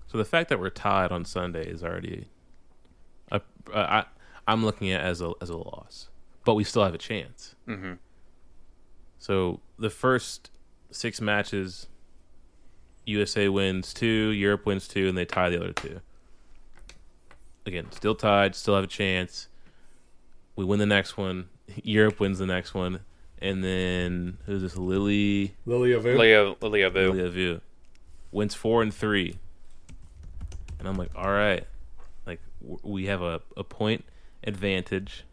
[0.08, 2.30] So the fact that we're tied on Sunday is already,
[3.32, 3.41] a,
[3.73, 4.06] I,
[4.48, 6.10] I'm looking at as a as a loss,
[6.44, 7.56] but we still have a chance.
[7.68, 7.94] Mm-hmm.
[9.18, 10.52] So the first
[10.92, 11.88] six matches,
[13.06, 16.00] USA wins two, Europe wins two, and they tie the other two.
[17.66, 19.48] Again, still tied, still have a chance.
[20.56, 21.50] We win the next one.
[21.84, 23.00] Europe wins the next one,
[23.40, 24.78] and then who's this?
[24.78, 26.18] Lily Lilia Vu.
[26.18, 27.12] Leo, Leo Vu.
[27.12, 27.62] Lily Vu
[28.32, 29.40] wins four and three,
[30.78, 31.66] and I'm like, all right,
[32.28, 32.42] like
[32.84, 34.06] we have a, a point
[34.46, 35.26] advantage.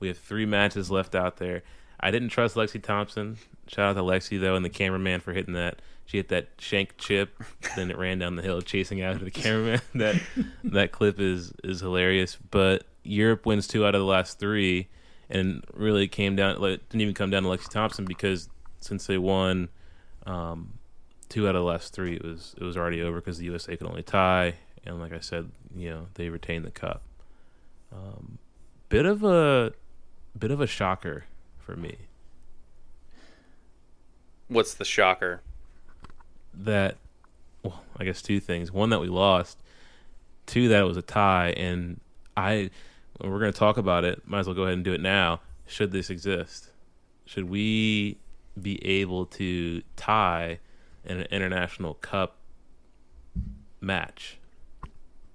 [0.00, 1.62] We have three matches left out there.
[1.98, 3.38] I didn't trust Lexi Thompson.
[3.68, 5.80] Shout out to Lexi though, and the cameraman for hitting that.
[6.04, 7.42] She hit that shank chip,
[7.74, 9.80] then it ran down the hill chasing after the cameraman.
[9.96, 10.16] that
[10.64, 12.36] that clip is is hilarious.
[12.50, 14.88] But Europe wins two out of the last three,
[15.28, 16.60] and really came down.
[16.60, 18.48] Like, didn't even come down to Lexi Thompson because
[18.80, 19.68] since they won
[20.26, 20.74] um,
[21.28, 23.76] two out of the last three, it was it was already over because the USA
[23.76, 27.02] could only tie, and like I said, you know they retained the cup.
[27.96, 28.38] Um,
[28.88, 29.72] bit of a
[30.38, 31.24] bit of a shocker
[31.58, 31.96] for me
[34.48, 35.40] What's the shocker?
[36.56, 36.96] that
[37.62, 38.72] well, I guess two things.
[38.72, 39.58] One that we lost,
[40.46, 42.00] two that it was a tie, and
[42.36, 42.70] I
[43.20, 44.26] we're going to talk about it.
[44.26, 45.40] Might as well go ahead and do it now.
[45.66, 46.70] Should this exist?
[47.24, 48.18] Should we
[48.60, 50.60] be able to tie
[51.04, 52.36] in an international cup
[53.80, 54.38] match,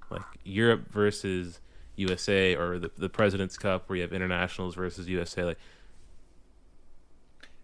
[0.10, 1.60] like Europe versus
[1.96, 5.44] USA, or the the President's Cup, where you have internationals versus USA?
[5.46, 5.58] Like,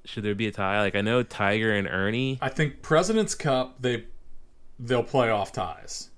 [0.05, 0.79] should there be a tie?
[0.81, 2.37] Like, I know Tiger and Ernie.
[2.41, 4.05] I think President's Cup they
[4.79, 6.09] they'll play off ties.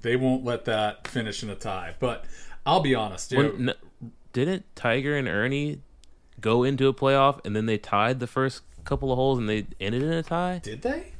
[0.00, 1.94] They won't let that finish in a tie.
[1.98, 2.24] But
[2.66, 3.74] I'll be honest, you know, When, n-
[4.32, 5.80] didn't Tiger and Ernie
[6.40, 9.66] go into a playoff and then they tied the first couple of holes and they
[9.80, 10.60] ended in a tie?
[10.62, 11.12] did they?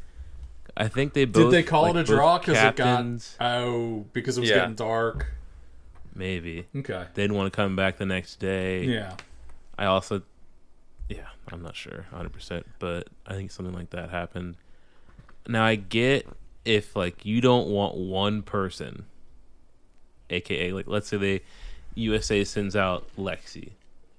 [0.76, 3.04] I think they both Did they call like, it a draw because it got
[3.40, 4.56] oh because it was Yeah.
[4.60, 5.26] getting dark?
[6.18, 7.04] Maybe Okay.
[7.14, 8.84] they didn't want to come back the next day.
[8.84, 9.14] Yeah.
[9.78, 10.22] I also,
[11.08, 14.56] yeah, I'm not sure 100, percent but I think something like that happened.
[15.46, 16.26] Now I get
[16.64, 19.06] if like you don't want one person,
[20.30, 21.40] aka like let's say they
[21.94, 23.70] USA sends out Lexi,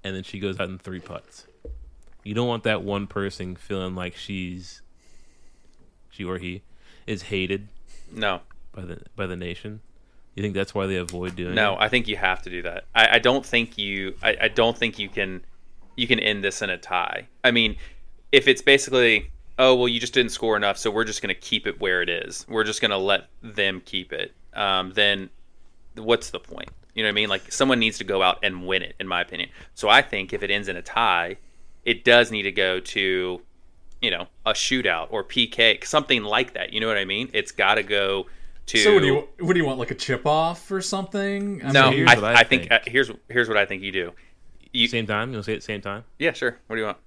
[0.02, 1.46] and then she goes out in three putts.
[2.24, 4.82] You don't want that one person feeling like she's
[6.10, 6.62] she or he
[7.06, 7.68] is hated
[8.12, 8.40] No,
[8.72, 9.80] by the by the nation.
[10.34, 11.78] You think that's why they avoid doing no, it?
[11.80, 12.84] I think you have to do that.
[12.94, 14.14] I, I don't think you.
[14.22, 15.44] I, I don't think you can.
[15.96, 17.26] You can end this in a tie.
[17.44, 17.76] I mean,
[18.32, 21.40] if it's basically, oh well, you just didn't score enough, so we're just going to
[21.40, 22.46] keep it where it is.
[22.48, 24.32] We're just going to let them keep it.
[24.54, 25.30] Um, then
[25.96, 26.70] what's the point?
[26.94, 27.28] You know what I mean?
[27.28, 29.50] Like someone needs to go out and win it, in my opinion.
[29.74, 31.36] So I think if it ends in a tie,
[31.84, 33.40] it does need to go to,
[34.00, 36.72] you know, a shootout or PK, something like that.
[36.72, 37.30] You know what I mean?
[37.32, 38.26] It's got to go
[38.70, 38.78] to.
[38.78, 41.64] So what do you what do you want like a chip off or something?
[41.64, 42.72] I no, mean, I, I I think, think.
[42.72, 44.12] uh, here's here's what I think you do.
[44.72, 46.04] You, Same time, you'll say it same time.
[46.18, 46.56] yeah, sure.
[46.66, 46.98] What do you want?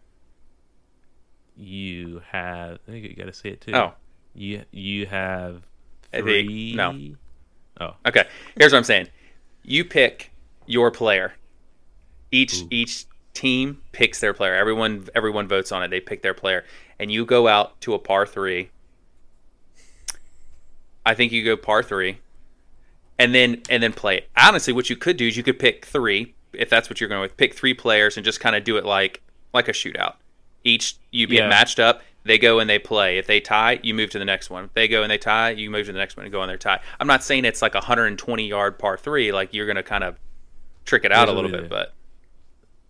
[1.56, 2.80] You have.
[2.88, 3.74] I think you got to say it too.
[3.76, 3.94] Oh.
[4.34, 5.64] you you have
[6.12, 6.74] I think- three.
[6.76, 7.00] no.
[7.80, 8.26] Oh, Okay,
[8.58, 9.08] here's what I'm saying.
[9.64, 10.32] You pick
[10.68, 11.34] your player.
[12.32, 12.68] Each Ooh.
[12.70, 14.54] each team picks their player.
[14.56, 15.88] Everyone everyone votes on it.
[15.90, 16.66] They pick their player,
[17.00, 18.70] and you go out to a par three.
[21.06, 22.20] I think you go par three,
[23.20, 24.26] and then and then play.
[24.38, 27.22] Honestly, what you could do is you could pick three if that's what you're going
[27.22, 27.36] with.
[27.38, 29.22] Pick three players and just kind of do it like
[29.54, 30.16] like a shootout.
[30.64, 31.50] Each you get Yeah.
[31.50, 32.02] matched up.
[32.26, 33.18] They go and they play.
[33.18, 34.64] If they tie, you move to the next one.
[34.66, 36.48] If they go and they tie, you move to the next one and go on
[36.48, 36.80] their tie.
[36.98, 39.34] I'm not saying it's like a 120 yard par three.
[39.34, 40.18] Like you're going to kind of
[40.86, 41.68] trick it out Here's a little bit, do.
[41.68, 41.94] but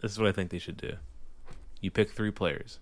[0.02, 0.94] this is what I think they should do.
[1.82, 2.80] You pick three players,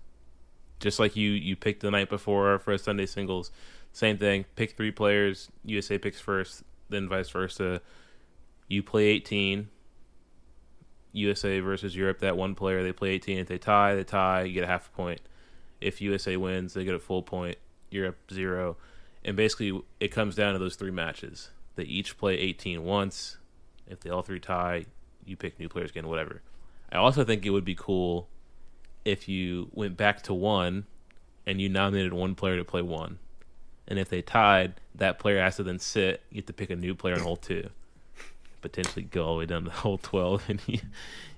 [0.78, 3.50] just like you you picked the night before for a Sunday singles.
[3.92, 4.44] Same thing.
[4.56, 5.50] Pick three players.
[5.64, 7.80] USA picks first, then vice versa.
[8.68, 9.68] You play 18.
[11.12, 12.20] USA versus Europe.
[12.20, 13.38] That one player they play 18.
[13.38, 14.42] If they tie, they tie.
[14.42, 15.20] You get a half a point.
[15.80, 17.58] If USA wins, they get a full point.
[17.90, 18.76] Europe zero.
[19.24, 21.50] And basically, it comes down to those three matches.
[21.76, 23.36] They each play 18 once.
[23.86, 24.86] If they all three tie,
[25.24, 26.42] you pick new players again, whatever.
[26.90, 28.28] I also think it would be cool
[29.04, 30.86] if you went back to one
[31.46, 33.18] and you nominated one player to play one.
[33.88, 36.22] And if they tied, that player has to then sit.
[36.30, 37.68] You get to pick a new player on hole two.
[38.60, 40.78] Potentially go all the way down to hole 12, and you,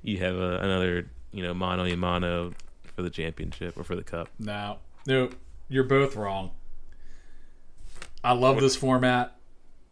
[0.02, 2.52] you have a, another, you know, mano a mano
[2.94, 4.28] for the championship or for the cup.
[4.38, 5.30] No, no,
[5.68, 6.50] you're both wrong.
[8.22, 9.36] I love this format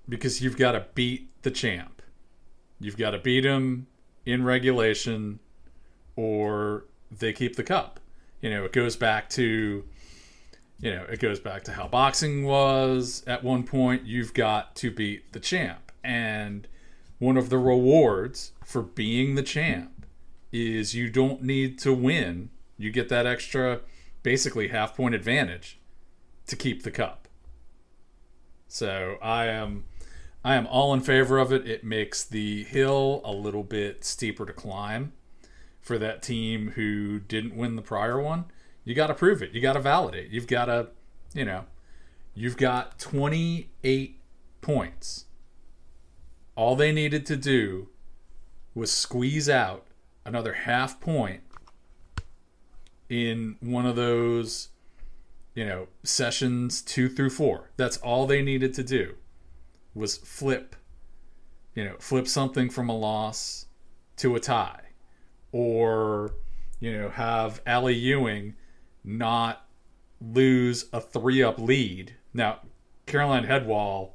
[0.09, 2.03] because you've got to beat the champ.
[2.81, 3.87] You've got to beat him
[4.25, 5.39] in regulation,
[6.17, 8.01] or they keep the cup.
[8.41, 9.85] You know, it goes back to,
[10.83, 14.05] you know, it goes back to how boxing was at one point.
[14.05, 16.67] You've got to beat the champ, and
[17.19, 20.07] one of the rewards for being the champ
[20.51, 22.51] is you don't need to win.
[22.77, 23.81] You get that extra,
[24.25, 25.79] basically half point advantage
[26.49, 27.29] to keep the cup.
[28.67, 29.85] So I am,
[30.45, 31.65] I am all in favor of it.
[31.65, 35.13] It makes the hill a little bit steeper to climb
[35.81, 38.47] for that team who didn't win the prior one.
[38.85, 39.53] You got to prove it.
[39.53, 40.31] You got to validate.
[40.31, 40.89] You've got to,
[41.35, 41.65] you know,
[42.35, 44.21] you've got 28
[44.61, 45.27] points.
[46.57, 47.89] All they needed to do
[48.75, 49.87] was squeeze out
[50.25, 51.43] another half point
[53.09, 54.69] in one of those,
[55.55, 57.71] you know, sessions two through four.
[57.77, 59.15] That's all they needed to do
[59.95, 60.75] was flip,
[61.75, 63.67] you know, flip something from a loss
[64.17, 64.81] to a tie.
[65.53, 66.35] Or,
[66.81, 68.55] you know, have Ally Ewing
[69.05, 69.67] not
[70.21, 72.15] lose a three up lead.
[72.33, 72.61] Now,
[73.07, 74.13] Caroline Hedwall,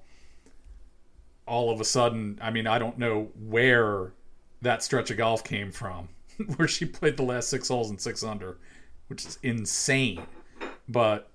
[1.45, 4.13] all of a sudden, I mean, I don't know where
[4.61, 6.09] that stretch of golf came from,
[6.55, 8.57] where she played the last six holes in six under,
[9.07, 10.23] which is insane.
[10.89, 11.29] But,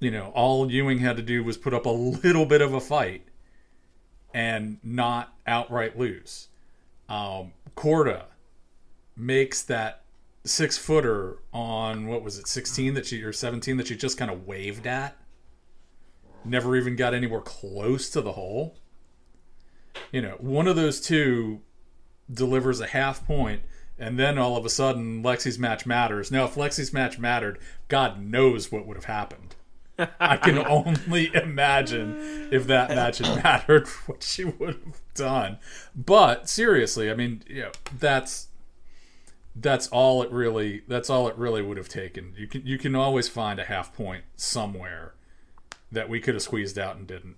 [0.00, 2.80] you know, all Ewing had to do was put up a little bit of a
[2.80, 3.22] fight
[4.32, 6.48] and not outright lose.
[7.08, 8.26] Um, Corda
[9.16, 10.02] makes that
[10.48, 14.30] six footer on what was it, 16 that she or 17 that she just kind
[14.30, 15.16] of waved at.
[16.44, 18.78] Never even got anywhere close to the hole.
[20.12, 21.60] You know, one of those two
[22.32, 23.62] delivers a half point,
[23.98, 26.30] and then all of a sudden Lexi's match matters.
[26.30, 27.58] Now, if Lexi's match mattered,
[27.88, 29.56] God knows what would have happened.
[30.20, 35.58] I can only imagine if that match had mattered, what she would have done.
[35.94, 38.48] But seriously, I mean, you know, that's
[39.60, 42.34] that's all it really that's all it really would have taken.
[42.36, 45.14] You can you can always find a half point somewhere
[45.90, 47.36] that we could have squeezed out and didn't.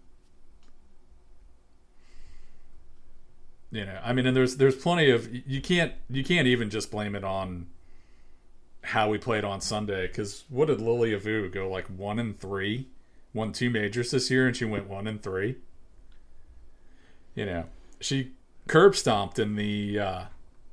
[3.70, 6.90] You know, I mean, and there's there's plenty of you can't you can't even just
[6.90, 7.68] blame it on
[8.82, 12.88] how we played on Sunday because what did Lilia Vu go like one and three,
[13.32, 15.56] won two majors this year and she went one and three.
[17.34, 17.64] You know,
[18.00, 18.32] she
[18.66, 20.24] curb stomped in the uh,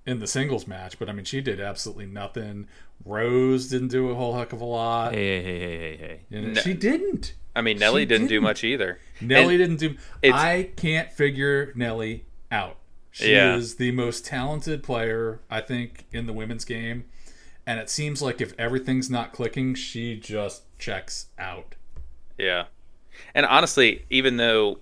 [0.07, 2.67] in the singles match, but I mean, she did absolutely nothing.
[3.05, 5.13] Rose didn't do a whole heck of a lot.
[5.13, 6.19] Hey, hey, hey, hey, hey.
[6.29, 6.61] You know, No.
[6.61, 7.33] She didn't.
[7.55, 8.43] I mean, Nelly didn't, do didn't.
[8.43, 8.99] much either.
[9.21, 10.31] Nelly And didn't do.
[10.33, 12.77] I can't figure Nelly out.
[13.11, 13.55] She Yeah.
[13.55, 17.05] is the most talented player I think in the women's game,
[17.65, 21.75] and it seems like if everything's not clicking, she just checks out.
[22.37, 22.65] Yeah.
[23.35, 24.79] And honestly, even though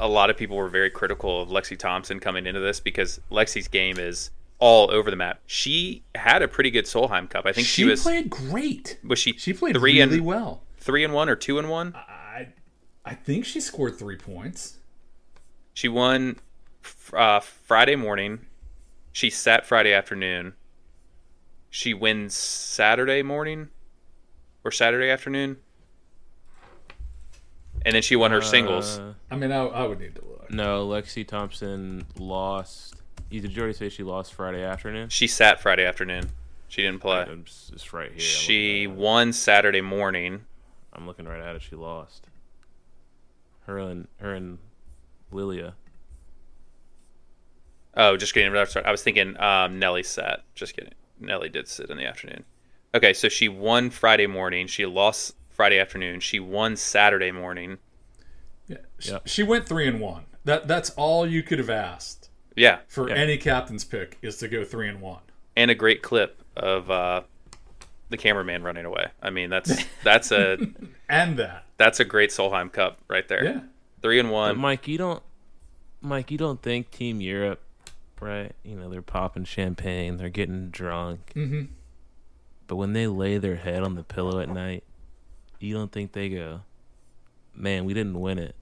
[0.00, 3.68] a lot of people were very critical of Lexi Thompson coming into this because Lexi's
[3.68, 7.44] game is all over the map, she had a pretty good Solheim Cup.
[7.46, 8.98] I think she, she was played great.
[9.04, 10.62] was she She played three really and well.
[10.78, 11.94] three and one or two and one?
[11.94, 12.48] I
[13.04, 14.78] I think she scored three points.
[15.74, 16.36] She won
[17.12, 18.46] uh, Friday morning.
[19.12, 20.54] She sat Friday afternoon.
[21.68, 23.68] She wins Saturday morning
[24.64, 25.58] or Saturday afternoon.
[27.84, 28.98] And then she won her singles.
[28.98, 30.50] Uh, I mean, I, I would need to look.
[30.50, 32.94] no, Lexi Thompson lost.
[33.34, 35.08] You- Did you already say she lost Friday afternoon?
[35.08, 36.30] She sat Friday afternoon.
[36.68, 37.20] She didn't play.
[37.20, 38.14] I'm just, it's right here.
[38.14, 39.02] I'm She looking at it.
[39.02, 40.44] won Saturday morning.
[40.92, 41.62] I'm looking right at it.
[41.62, 42.26] She lost.
[43.66, 44.58] Her and her and
[45.30, 45.74] Lilia.
[47.96, 48.54] Oh, just kidding.
[48.56, 48.84] I'm sorry.
[48.84, 50.42] I was thinking um, Nelly sat.
[50.54, 50.92] Just kidding.
[51.20, 52.44] Nelly did sit in the afternoon.
[52.94, 54.66] Okay, so she won Friday morning.
[54.66, 56.20] She lost Friday afternoon.
[56.20, 57.78] She won Saturday morning.
[58.66, 59.28] Yeah, sh- Yep.
[59.28, 60.24] she went three and one.
[60.44, 62.23] That that's all you could have asked
[62.56, 63.16] Yeah, for Yeah.
[63.16, 65.20] any captain's pick is to go three and one.
[65.56, 67.22] and a great clip of uh,
[68.10, 69.06] the cameraman running away.
[69.22, 70.58] I mean, that's that's a
[71.08, 73.44] And that, that's a great Solheim Cup right there.
[73.44, 73.60] yeah.
[74.02, 74.58] Three and But one.
[74.58, 75.22] Mike, you don't,
[76.00, 77.62] Mike, you don't think Team Europe,
[78.20, 78.52] right?
[78.62, 81.62] You know, they're popping champagne, they're getting drunk, Mm-hmm.
[82.66, 84.84] but when they lay their head on the pillow at night,
[85.58, 86.60] you don't think they go,
[87.54, 88.54] "Man, we didn't win it,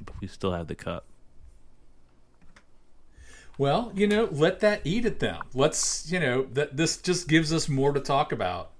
[0.00, 1.04] but we still have the cup."
[3.58, 5.42] Well, you know, let that eat at them.
[5.52, 8.70] Let's, you know, that this just gives us more to talk about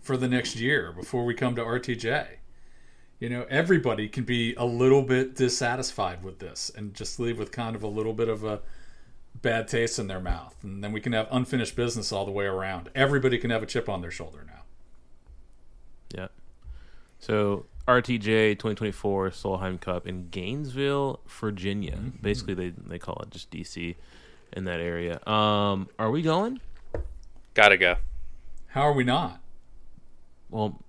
[0.00, 2.26] for the next year before we come to RTJ.
[3.20, 7.52] You know, everybody can be a little bit dissatisfied with this and just leave with
[7.52, 8.60] kind of a little bit of a
[9.40, 10.56] bad taste in their mouth.
[10.62, 12.88] And then we can have unfinished business all the way around.
[12.94, 14.62] Everybody can have a chip on their shoulder now.
[16.14, 16.28] Yeah.
[17.18, 21.98] So RTJ 2024 Solheim Cup in Gainesville, Virginia.
[22.22, 23.94] Basically, they they call it just DC
[24.54, 25.20] in that area.
[25.28, 26.60] Um, are we going?
[27.52, 27.96] Gotta go.
[28.68, 29.40] How are we not?
[30.50, 30.80] Well,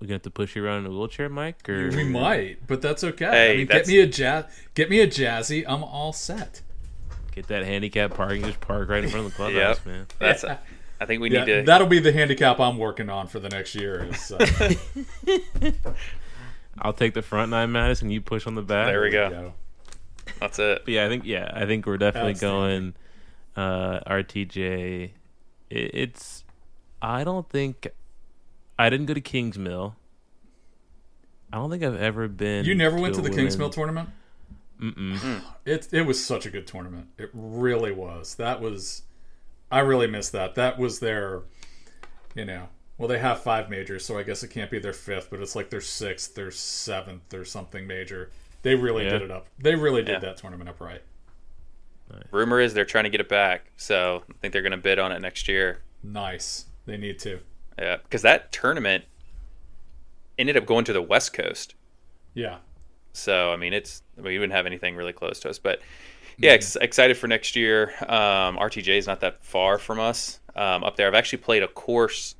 [0.00, 2.82] we gonna have to push you around in a wheelchair, Mike, or We might, but
[2.82, 3.26] that's okay.
[3.30, 4.44] Hey, I mean, that's- get me a jazz,
[4.74, 5.64] get me a jazzy.
[5.68, 6.62] I'm all set.
[7.32, 8.42] get that handicap parking?
[8.44, 9.86] Just park right in front of the clubhouse, Yep.
[9.86, 10.06] man.
[10.18, 10.44] That's.
[11.00, 11.62] I think we Yeah, need to.
[11.62, 14.04] that'll be the handicap I'm working on for the next year.
[14.10, 14.74] Is, uh,
[16.78, 18.10] I'll take the front nine, Madison.
[18.10, 18.86] You push on the back.
[18.88, 19.54] There we there go.
[20.40, 20.82] That's it.
[20.84, 22.94] But yeah, I think yeah, I think we're definitely going
[23.56, 25.10] uh, RTJ.
[25.70, 26.44] It, it's
[27.00, 27.88] I don't think
[28.78, 29.96] I didn't go to Kings Mill.
[31.52, 32.64] I don't think I've ever been.
[32.64, 34.10] You never went to the Kings Mill tournament?
[34.80, 35.42] Mm-mm.
[35.64, 37.08] It it was such a good tournament.
[37.18, 38.36] It really was.
[38.36, 39.02] That was
[39.70, 40.54] I really missed that.
[40.56, 41.42] That was their
[42.34, 45.28] you know well they have five majors, so I guess it can't be their fifth,
[45.30, 48.30] but it's like their sixth, their seventh or something major.
[48.62, 49.10] They really Yeah.
[49.10, 49.46] did it up.
[49.58, 50.18] They really did Yeah.
[50.20, 51.02] that tournament up right.
[52.32, 54.98] Rumor is they're trying to get it back, so I think they're going to bid
[54.98, 55.82] on it next year.
[56.02, 56.66] Nice.
[56.84, 57.38] They need to.
[57.78, 59.04] Yeah, because that tournament
[60.36, 61.74] ended up going to the West Coast.
[62.34, 62.58] Yeah.
[63.12, 65.80] So I mean, it's I mean, we wouldn't have anything really close to us, but
[66.38, 67.92] yeah, ex- excited for next year.
[68.02, 71.06] Um, RTJ is not that far from us um, up there.
[71.06, 72.34] I've actually played a course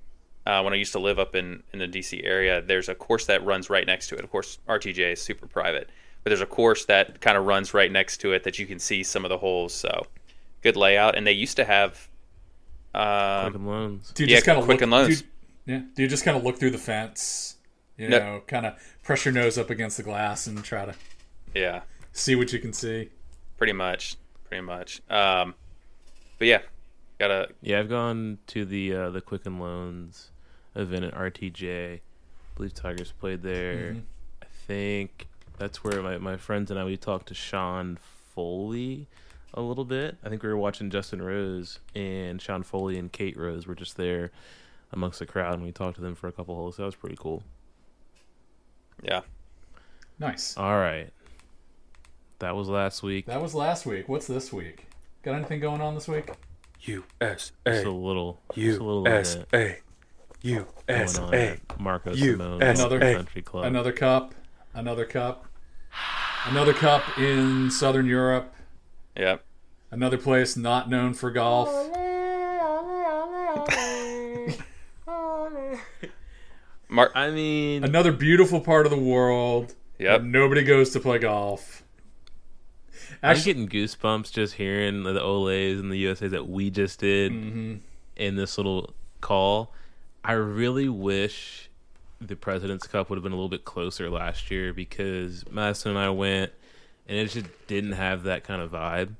[0.46, 2.62] uh, when I used to live up in in the DC area.
[2.62, 4.24] There's a course that runs right next to it.
[4.24, 5.90] Of course, RTJ is super private,
[6.24, 8.78] but there's a course that kind of runs right next to it that you can
[8.78, 9.74] see some of the holes.
[9.74, 10.06] So
[10.62, 12.08] good layout, and they used to have.
[12.94, 14.12] Um, Quicken loans.
[14.14, 15.22] Do you Yeah, just kind of quick look and loans.
[15.22, 15.26] Do
[15.72, 15.82] you, yeah.
[15.94, 17.56] Do you just kind of look through the fence?
[17.96, 18.18] You No.
[18.18, 18.74] know, kind of
[19.04, 20.94] press your nose up against the glass and try to
[21.54, 21.82] yeah,
[22.12, 23.10] see what you can see.
[23.56, 24.16] pretty much,
[24.48, 25.00] pretty much.
[25.10, 25.54] Um,
[26.38, 26.62] but yeah,
[27.18, 30.30] gotta Yeah, I've gone to the uh, the Quicken Loans
[30.74, 31.94] event at RTJ.
[31.96, 32.00] I
[32.56, 33.92] believe Tigers played there.
[33.94, 34.02] Mhm.
[34.42, 35.26] I think
[35.58, 37.98] that's where my, my friends and I we talked to Sean
[38.34, 39.06] Foley
[39.52, 40.16] a little bit.
[40.24, 43.96] I think we were watching Justin Rose and Sean Foley and Kate Rose were just
[43.96, 44.30] there
[44.92, 46.76] amongst the crowd and we talked to them for a couple holes.
[46.76, 47.42] That was pretty cool.
[49.02, 49.20] yeah.
[50.18, 50.56] Nice.
[50.56, 51.10] All right.
[52.40, 53.26] That was last week.
[53.26, 54.08] That was last week.
[54.08, 54.86] What's this week?
[55.22, 56.30] Got anything going on this week?
[56.80, 57.52] USA.
[57.66, 59.76] Just a little, just a little bit going on
[60.42, 61.60] USA.
[61.78, 63.64] Marco Simone Another- Country Club.
[63.66, 64.34] Another cup.
[64.72, 65.46] Another cup.
[66.46, 68.54] Another cup in Southern Europe.
[69.16, 69.44] Yep.
[69.90, 71.68] Another place not known for golf.
[76.88, 77.12] Mark.
[77.14, 79.74] I mean, Another beautiful part of the world.
[79.98, 80.20] Yep.
[80.22, 81.82] where Nobody goes to play golf.
[83.22, 87.74] I'm getting goosebumps just hearing the Olays and the USAs that we just did Mm-hmm.
[88.16, 89.72] in this little call.
[90.24, 91.68] I really wish
[92.20, 95.98] the President's Cup would have been a little bit closer last year because Madison and
[95.98, 96.52] I went,
[97.08, 99.14] and it just didn't have that kind of vibe.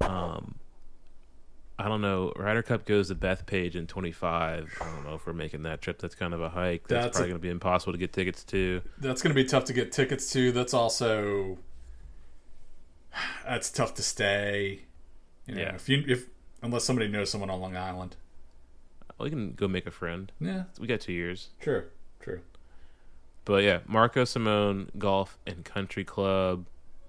[0.00, 0.54] Um,
[1.80, 2.32] I don't know.
[2.36, 4.78] Ryder Cup goes to Bethpage in 25.
[4.80, 5.98] I don't know if we're making that trip.
[6.00, 6.86] That's kind of a hike.
[6.88, 8.82] That's, That's probably going to be impossible to get tickets to.
[8.98, 10.50] that's going to be tough to get tickets to.
[10.52, 11.58] That's also
[13.44, 14.80] that's tough to stay.
[15.46, 15.74] You know, Yeah.
[15.74, 16.26] if you if
[16.62, 18.16] unless somebody knows someone on Long Island.
[19.18, 20.30] We can go make a friend.
[20.40, 21.48] Yeah, We got two years.
[21.60, 21.84] true,
[22.20, 22.40] true.
[23.44, 26.66] But yeah, Marco Simone Golf and Country Club.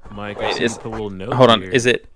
[0.10, 1.34] Mike, Wait, see is- a little note.
[1.34, 1.62] Hold on.
[1.62, 1.70] here.
[1.72, 2.08] Is it?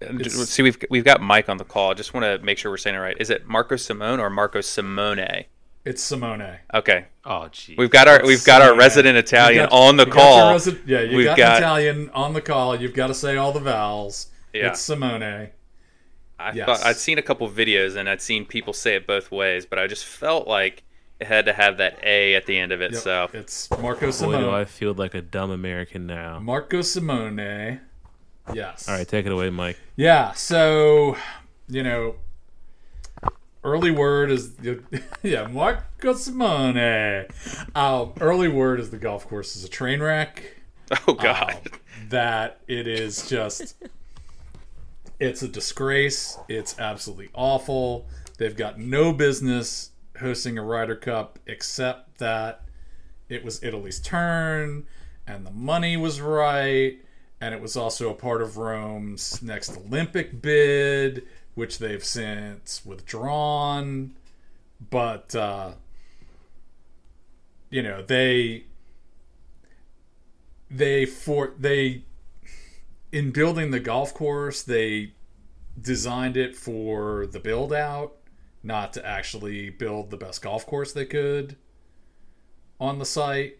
[0.00, 1.90] It's- See, we've we've got Mike on the call.
[1.90, 3.16] I just want to make sure we're saying it right.
[3.20, 5.44] Is it Marco Simone or Marco Simone?
[5.84, 6.58] It's Simone.
[6.72, 7.74] Okay, Oh, gee.
[7.76, 10.54] we've got our we've got our resident Italian got- on the you got your call.
[10.54, 12.80] resi- yeah, you We've got, got- Italian on the call.
[12.80, 14.28] You've got to say all the vowels.
[14.52, 14.68] Yeah.
[14.68, 15.22] It's Simone.
[16.38, 16.66] I Yes.
[16.66, 19.78] thought I'd seen a couple videos and I'd seen people say it both ways, but
[19.78, 20.82] I just felt like
[21.20, 22.92] it had to have that A at the end of it.
[22.92, 24.40] Yep, So it's Marco Boy, Simone.
[24.42, 26.38] do I feel like a dumb American now.
[26.40, 27.80] Marco Simone.
[28.52, 28.88] Yes.
[28.88, 29.78] All right, take it away, Mike.
[29.96, 30.32] Yeah.
[30.32, 31.16] So,
[31.68, 32.16] you know,
[33.64, 34.54] early word is
[35.22, 36.76] yeah Marco Simone.
[37.74, 40.42] Uh, early word is the golf course is a train wreck.
[41.08, 41.58] oh god,
[42.08, 43.76] that it is just
[45.20, 46.38] it's a disgrace.
[46.48, 48.06] It's absolutely awful.
[48.38, 52.62] They've got no business hosting a Ryder Cup except that
[53.28, 54.84] it was Italy's turn
[55.26, 56.98] and the money was right.
[57.40, 64.12] And it was also a part of Rome's next Olympic bid which they've since withdrawn
[64.90, 65.72] but uh
[67.70, 68.64] you know they
[70.70, 72.02] they for they
[73.10, 75.12] in building the golf course they
[75.80, 78.16] designed it for the build out
[78.62, 81.56] not to actually build the best golf course they could
[82.80, 83.58] on the site.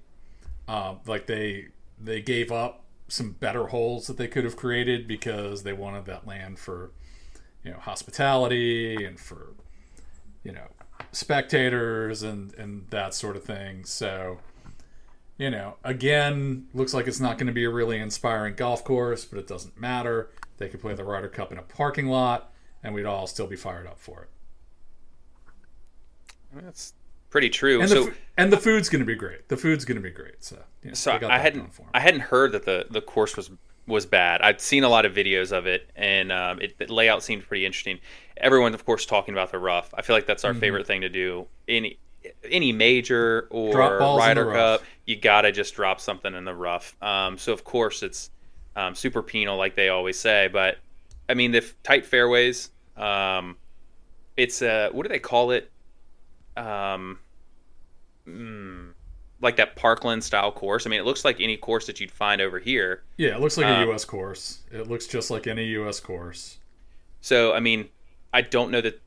[0.69, 1.69] Um, like they
[1.99, 6.27] they gave up some better holes that they could have created because they wanted that
[6.27, 6.93] land for
[7.65, 9.55] you know hospitality and for
[10.45, 10.67] you know
[11.13, 14.39] spectators and and that sort of thing so
[15.43, 19.25] you know, again, looks like it's not going to be a really inspiring golf course,
[19.25, 20.31] but it doesn't matter.
[20.59, 22.53] They could play the Ryder Cup in a parking lot,
[22.85, 24.29] and we'd all still be fired up for it.
[26.63, 26.95] that's
[27.31, 27.81] pretty true.
[27.81, 29.49] And so the, and the food's going to be great.
[29.49, 30.45] The food's going to be great.
[30.45, 31.89] So, you know, so I hadn't going for 'em.
[31.95, 33.51] I hadn't heard that the the course was
[33.87, 34.41] was bad.
[34.43, 37.67] I'd seen a lot of videos of it, and um, it, the layout seemed pretty
[37.67, 37.99] interesting.
[38.37, 39.93] Everyone, of course, talking about the rough.
[39.95, 41.47] I feel like that's our favorite thing to do.
[41.69, 41.99] Any
[42.49, 43.77] any major or Mm-hmm.
[43.77, 44.53] Drop balls in Ryder.
[44.53, 46.97] Cup, you gotta just drop something in the rough.
[47.03, 48.31] Um, so of course it's
[48.77, 50.49] um, super penal, like they always say.
[50.53, 50.79] But
[51.29, 52.71] I mean, the f- tight fairways.
[52.97, 53.57] Um,
[54.37, 55.71] it's uh, what do they call it?
[56.57, 57.19] Um,
[58.27, 58.92] mm,
[59.43, 60.87] like that Parkland style course.
[60.87, 63.03] I mean, it looks like any course that you'd find over here.
[63.19, 64.05] Yeah, it looks like Uh, a U.S.
[64.05, 64.61] course.
[64.71, 66.01] It looks just like any U.S.
[66.01, 66.59] course.
[67.21, 67.89] So I mean,
[68.33, 69.01] I don't know that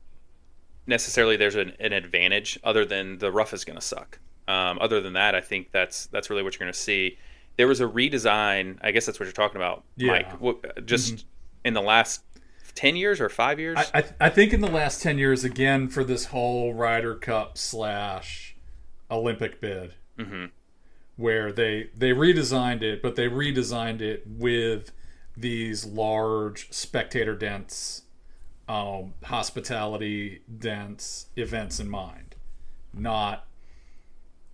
[0.86, 4.18] necessarily there's an, an advantage other than the rough is going to suck.
[4.48, 7.18] Um, other than that, I think that's that's really what you're going to see.
[7.56, 8.78] There was a redesign.
[8.82, 10.12] I guess that's what you're talking about, Yeah.
[10.12, 10.40] Mike.
[10.40, 11.24] What, just
[11.64, 12.22] in the last
[12.74, 13.76] ten years or five years.
[13.78, 17.56] I, I, I think in the last 10 years, again, for this whole Ryder Cup
[17.56, 18.54] slash
[19.10, 19.94] Olympic bid,
[21.16, 24.92] where they they redesigned it, but they redesigned it with
[25.36, 28.02] these large spectator dense,
[28.68, 32.34] um, hospitality dense events in mind,
[32.92, 33.46] not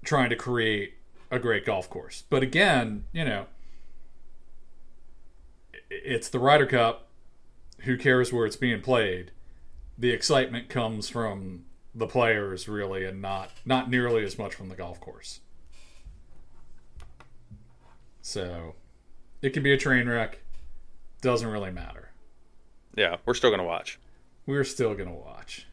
[0.04, 0.94] trying to create
[1.30, 2.24] a great golf course.
[2.28, 3.46] But again, you know,
[5.90, 7.08] it's the Ryder Cup.
[7.80, 9.32] Who cares where it's being played?
[9.98, 14.76] The excitement comes from the players, really, and not not nearly as much from the
[14.76, 15.40] golf course.
[18.22, 18.76] So,
[19.42, 20.38] it can be a train wreck.
[21.20, 22.10] Doesn't really matter.
[22.96, 23.98] yeah, we're still going to watch.
[24.46, 25.66] We're still gonna watch.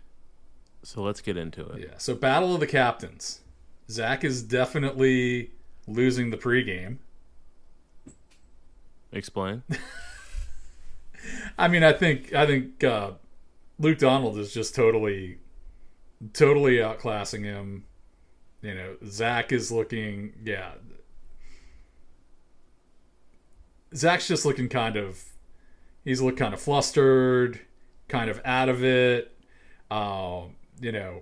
[0.84, 1.82] So let's get into it.
[1.82, 1.98] Yeah.
[1.98, 3.42] So, battle of the captains.
[3.90, 5.52] Zach is definitely
[5.88, 6.98] losing the pregame.
[9.12, 9.64] Explain.
[11.58, 13.12] I mean, I think I think uh,
[13.80, 15.40] Luke Donald is just totally,
[16.34, 17.86] totally outclassing him.
[18.62, 20.74] You know, Zach is looking, yeah.
[23.96, 25.24] Zach's just looking kind of,
[26.04, 27.60] he's looked kind of flustered,
[28.08, 29.36] kind of out of it.
[29.90, 31.22] Um, you know,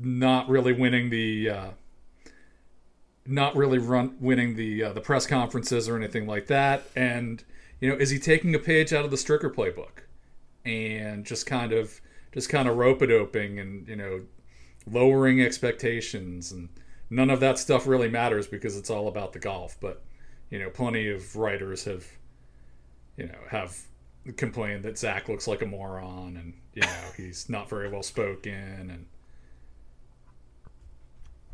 [0.00, 1.70] not really winning the, uh,
[3.28, 6.84] not really run winning the uh, the press conferences or anything like that.
[6.96, 7.44] And
[7.78, 10.04] you know, is he taking a page out of the Stricker playbook
[10.64, 12.00] and just kind of
[12.32, 14.22] just kind of rope it opening and you know
[14.90, 16.70] lowering expectations and
[17.10, 19.76] none of that stuff really matters because it's all about the golf.
[19.78, 20.02] But
[20.50, 22.06] you know, plenty of writers have
[23.16, 23.76] you know have
[24.36, 28.90] complained that Zach looks like a moron and you know he's not very well spoken
[28.90, 29.06] and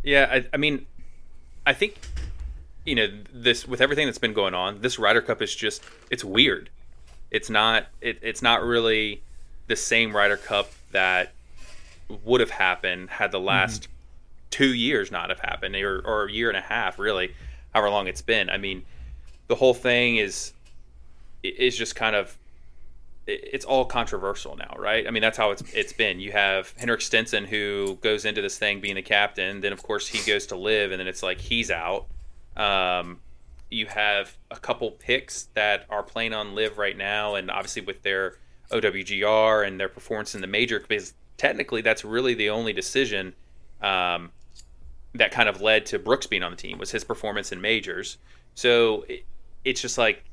[0.04, 0.84] yeah, I, I mean,
[1.66, 1.96] I think
[2.84, 4.82] you know this with everything that's been going on.
[4.82, 6.70] This Ryder Cup is just it's weird.
[7.30, 9.22] It's not it, it's not really
[9.66, 11.32] the same Ryder Cup that
[12.22, 13.92] would have happened had the last mm-hmm.
[14.50, 17.34] two years not have happened or, or a year and a half really
[17.74, 18.84] however long it's been i mean
[19.48, 20.52] the whole thing is
[21.42, 22.38] is just kind of
[23.26, 25.06] it's all controversial now, right?
[25.06, 26.20] I mean, that's how it's it's been.
[26.20, 30.06] You have Henrik Stenson who goes into this thing being the captain, then of course
[30.06, 32.06] he goes to LIV, and then it's like he's out.
[32.56, 33.20] Um,
[33.70, 38.02] you have a couple picks that are playing on LIV right now, and obviously with
[38.02, 38.36] their
[38.70, 43.34] OWGR and their performance in the major, because technically that's really the only decision
[43.80, 44.30] um,
[45.14, 48.18] that kind of led to Brooks being on the team was his performance in majors.
[48.54, 49.24] So it,
[49.64, 50.24] it's just like,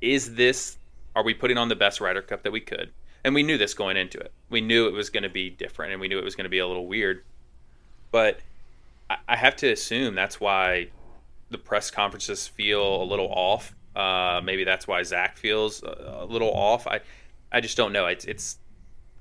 [0.00, 0.78] is this
[1.16, 2.92] are we putting on the best Ryder Cup that we could?
[3.24, 4.32] And we knew this going into it.
[4.50, 6.50] We knew it was going to be different, and we knew it was going to
[6.50, 7.24] be a little weird.
[8.12, 8.40] But
[9.28, 10.88] I have to assume that's why
[11.50, 13.74] the press conferences feel a little off.
[13.96, 16.86] Uh, maybe that's why Zach feels a, little off.
[16.86, 17.00] I,
[17.50, 18.06] I just don't know.
[18.06, 18.58] It's it's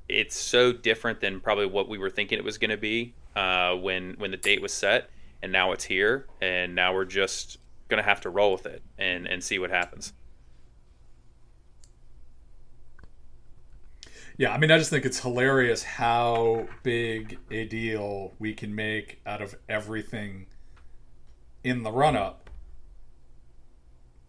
[0.10, 3.76] it's so different than probably what we were thinking it was going to be uh,
[3.76, 5.10] when when the date was set,
[5.41, 7.58] and now it's here, and now we're just
[7.89, 10.14] going to have to roll with it and and see what happens.
[14.38, 19.20] Yeah, I mean, I just think it's hilarious how big a deal we can make
[19.26, 20.45] out of everything
[21.64, 22.51] in the run up,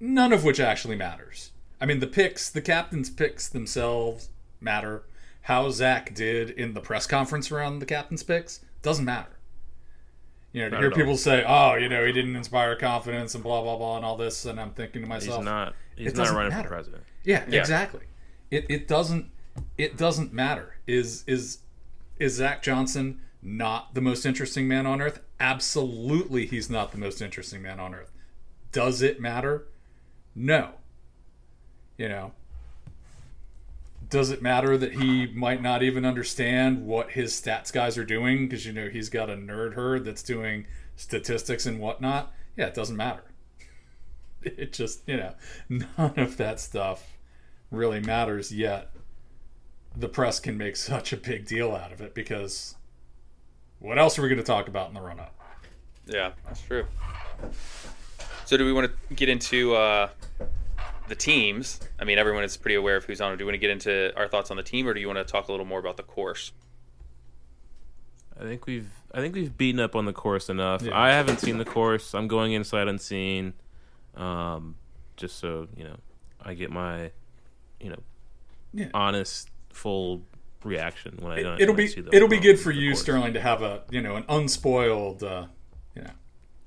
[0.01, 1.53] none of which actually matters.
[1.79, 5.05] I mean, the picks, the captain's picks themselves matter.
[5.43, 9.39] How Zach did in the press conference around the captain's picks doesn't matter.
[10.53, 13.63] You know, to hear people say, "Oh, you know, he didn't inspire confidence and blah
[13.63, 15.75] blah blah and all this," and I'm thinking to myself, "He's not.
[15.97, 16.69] He's not running matter.
[16.69, 18.07] for president." Yeah, yeah, exactly.
[18.51, 19.31] It it doesn't
[19.77, 20.77] it doesn't matter.
[20.87, 21.59] Is is
[22.19, 25.21] is Zach Johnson not the most interesting man on earth?
[25.39, 28.11] Absolutely, he's not the most interesting man on earth.
[28.73, 29.67] Does it matter?
[30.35, 30.73] No.
[31.97, 32.33] You know,
[34.11, 38.49] does it matter that he might not even understand what his stats guys are doing
[38.49, 42.33] because you know he's got a nerd herd that's doing statistics and whatnot?
[42.57, 43.23] Yeah, it doesn't matter.
[44.41, 45.35] It just you know
[45.69, 47.19] none of that stuff
[47.73, 48.93] really matters yet
[49.99, 52.77] the press can make such a big deal out of it because
[53.81, 55.35] what else are we going to talk about in the run up?
[56.07, 56.87] Yeah, that's true.
[58.45, 60.09] So, do we want to get into uh,
[61.09, 61.81] the teams?
[61.99, 63.37] I mean, everyone is pretty aware of who's on.
[63.37, 65.19] Do you want to get into our thoughts on the team, or do you want
[65.19, 66.53] to talk a little more about the course?
[68.39, 70.83] I think we've I think we've beaten up on the course enough.
[70.83, 70.99] Yeah.
[70.99, 72.15] I haven't seen the course.
[72.15, 73.55] I'm going inside unseen,
[74.17, 74.77] um,
[75.17, 75.97] just so you know,
[76.41, 77.11] I get my,
[77.81, 78.03] you know,
[78.73, 78.89] yeah.
[78.95, 80.23] honest full
[80.65, 81.61] reaction when I don't.
[81.61, 83.01] It'll be it'll be good for you, course.
[83.01, 85.47] Sterling, to have a you know an unspoiled uh,
[85.95, 86.11] you know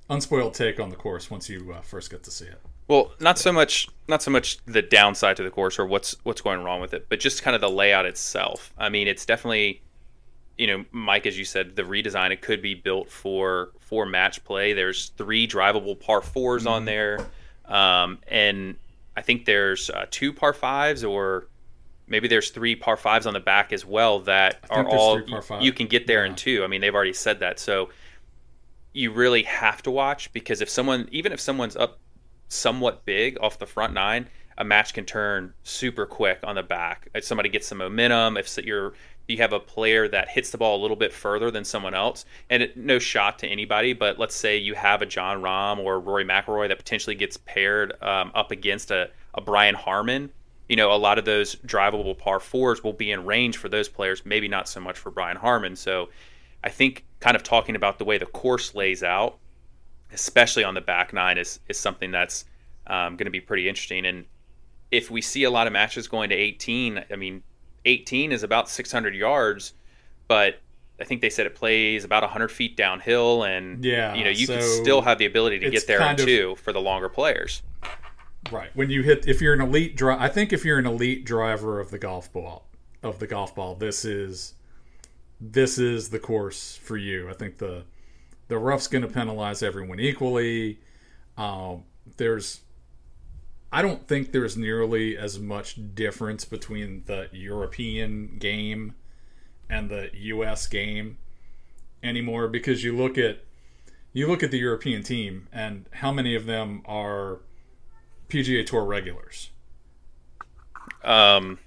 [0.09, 2.61] unspoiled take on the course once you uh, first get to see it.
[2.91, 6.41] Well, not so much not so much the downside to the course or what's what's
[6.41, 8.73] going wrong with it, but just kind of the layout itself.
[8.77, 9.81] I mean, it's definitely
[10.57, 14.43] you know, Mike, as you said, the redesign it could be built for for match
[14.43, 14.73] play.
[14.73, 16.67] There's three drivable par 4s mm-hmm.
[16.67, 17.25] on there,
[17.63, 18.75] um, and
[19.15, 21.47] I think there's uh, two par fives or
[22.07, 25.21] maybe there's three par fives on the back as well that are all
[25.61, 26.31] you can get there yeah.
[26.31, 26.61] in two.
[26.65, 27.57] I mean, they've already said that.
[27.57, 27.87] So
[28.91, 32.01] you really have to watch because if someone, even if someone's up
[32.52, 34.28] somewhat big off the front nine,
[34.58, 37.08] a match can turn super quick on the back.
[37.16, 38.93] If somebody gets some momentum, if you're
[39.28, 42.26] you have a player that hits the ball a little bit further than someone else,
[42.49, 46.02] and it, no shot to anybody, but let's say you have a Jon Rahm or
[46.02, 50.32] Rory McIlroy that potentially gets paired um, up against a, a Brian Harman.
[50.72, 53.89] you know, a lot of those drivable par fours will be in range for those
[53.89, 55.76] players, maybe not so much for Brian Harman.
[55.76, 56.08] So
[56.64, 59.38] I think kind of talking about the way the course lays out,
[60.14, 62.45] especially on the back nine, is, is something that's
[62.88, 64.05] um, going to be pretty interesting.
[64.05, 64.26] And
[64.91, 67.43] if we see a lot of matches going to 18, I mean,
[67.86, 69.74] 18 is about 600 yards,
[70.28, 70.59] but
[70.99, 74.45] I think they said it plays about 100 feet downhill, and Yeah, you know you
[74.45, 77.64] can still have the ability to get there in two for the longer players.
[78.51, 78.70] Right.
[78.76, 81.80] When you hit, if you're an elite driver, I think if you're an elite driver
[81.80, 82.68] of the golf ball,
[83.03, 84.55] of the golf ball, this is,
[85.39, 87.30] this is the course for you.
[87.30, 87.84] I think the,
[88.52, 90.78] the rough's going to penalize everyone equally.
[91.38, 91.86] Um,
[92.18, 92.60] there's,
[93.72, 98.95] I don't think there's nearly as much difference between the European game
[99.70, 100.68] and the U.S.
[100.68, 101.18] game
[102.04, 103.45] anymore because you look at,
[104.12, 107.39] you look at the European team and how many of them are
[108.28, 109.52] PGA Tour regulars.
[111.06, 111.60] Um,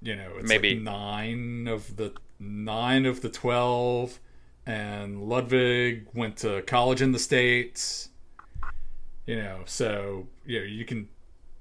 [0.00, 0.74] You know, it's Maybe.
[0.74, 4.18] like nine of the nine of the twelve,
[4.66, 8.08] and Ludwig went to college in the states.
[9.26, 11.08] You know, so you know you can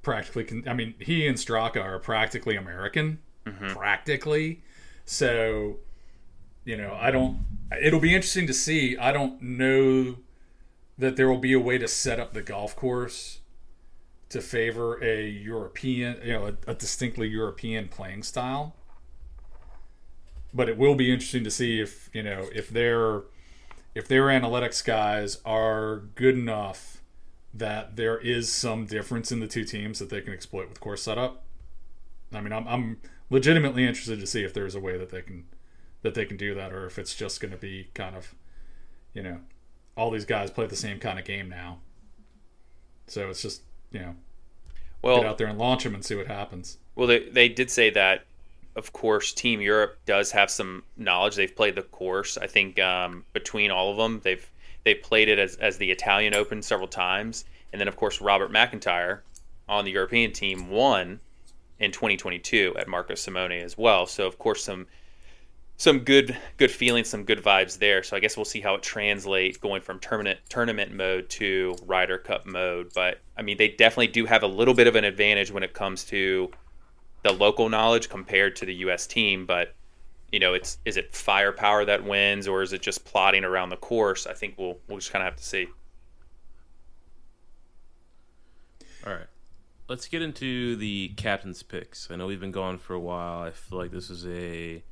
[0.01, 0.43] practically.
[0.43, 3.69] Con- I mean, he and Straka are practically American, mm-hmm.
[3.69, 4.63] practically.
[5.05, 5.77] So,
[6.65, 7.45] you know, I don't.
[7.81, 8.97] It'll be interesting to see.
[8.97, 10.17] I don't know
[10.97, 13.39] that there will be a way to set up the golf course
[14.29, 18.75] to favor a European, you know, a, a distinctly European playing style.
[20.53, 23.23] But it will be interesting to see if you know if their
[23.95, 27.01] if their analytics guys are good enough
[27.53, 31.03] that there is some difference in the two teams that they can exploit with course
[31.03, 31.43] setup.
[32.33, 35.45] I mean, I'm, I'm legitimately interested to see if there's a way that they can
[36.01, 38.33] that they can do that, or if it's just going to be kind of,
[39.13, 39.39] you know,
[39.95, 41.79] all these guys play the same kind of game now.
[43.07, 44.15] So it's just you know
[45.01, 46.77] well, get out there and launch them and see what happens.
[46.95, 48.25] Well, they they did say that,
[48.75, 51.35] of course, Team Europe does have some knowledge.
[51.35, 52.37] They've played the course.
[52.37, 54.49] I think um, between all of them, they've
[54.83, 58.51] they played it as as the Italian Open several times, and then of course Robert
[58.51, 59.19] McIntyre
[59.67, 61.19] on the European team won
[61.79, 64.05] in 2022 at Marco Simone as well.
[64.05, 64.87] So of course some
[65.77, 68.03] some good good feelings, some good vibes there.
[68.03, 72.19] So I guess we'll see how it translates going from tournament tournament mode to Ryder
[72.19, 72.91] Cup mode.
[72.93, 75.73] But I mean, they definitely do have a little bit of an advantage when it
[75.73, 76.51] comes to
[77.23, 79.07] the local knowledge compared to the U.S.
[79.07, 79.45] team.
[79.45, 79.73] But
[80.31, 83.77] you know, it's is it firepower that wins, or is it just plotting around the
[83.77, 84.25] course?
[84.27, 85.67] I think we'll we'll just kind of have to see.
[89.05, 89.27] All right.
[89.87, 92.09] Let's get into the captain's picks.
[92.09, 93.41] I know we've been gone for a while.
[93.41, 94.83] I feel like this is a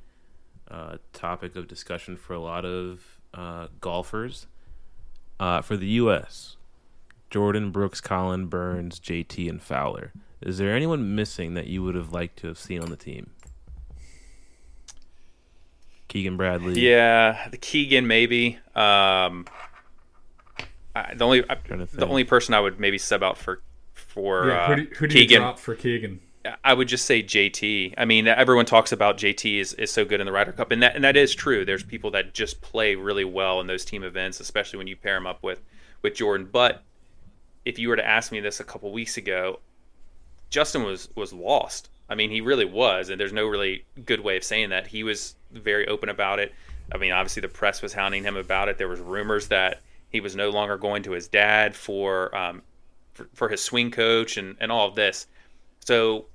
[0.70, 4.48] uh, topic of discussion for a lot of uh, golfers.
[5.40, 6.58] Uh, for the U.S.,
[7.30, 10.12] Jordan, Brooks, Collin, Burns, JT, and Fowler.
[10.42, 13.32] Is there anyone missing that you would have liked to have seen on the team?
[16.08, 16.80] Keegan Bradley.
[16.80, 18.58] Yeah, the Keegan maybe.
[18.76, 19.46] Um,
[20.96, 21.58] I, the only I,
[21.94, 23.62] the only person I would maybe sub out for
[23.94, 25.42] for Yeah, uh, who do, who do you Keegan.
[25.42, 26.20] drop for Keegan?
[26.64, 27.96] I would just say JT.
[27.98, 30.82] I mean, everyone talks about JT is, is so good in the Ryder Cup, and
[30.82, 31.66] that and that is true.
[31.66, 35.16] There's people that just play really well in those team events, especially when you pair
[35.16, 35.62] them up with
[36.02, 36.50] with Jordan.
[36.52, 36.84] But
[37.66, 39.60] if you were to ask me this a couple weeks ago,
[40.50, 41.90] Justin was was lost.
[42.10, 44.88] I mean, he really was, and there's no really good way of saying that.
[44.88, 46.54] He was very open about it.
[46.92, 48.78] I mean, obviously the press was hounding him about it.
[48.78, 52.64] There was rumors that he was no longer going to his dad for um,
[53.14, 55.28] for, for his swing coach and, and all of this.
[55.82, 56.26] So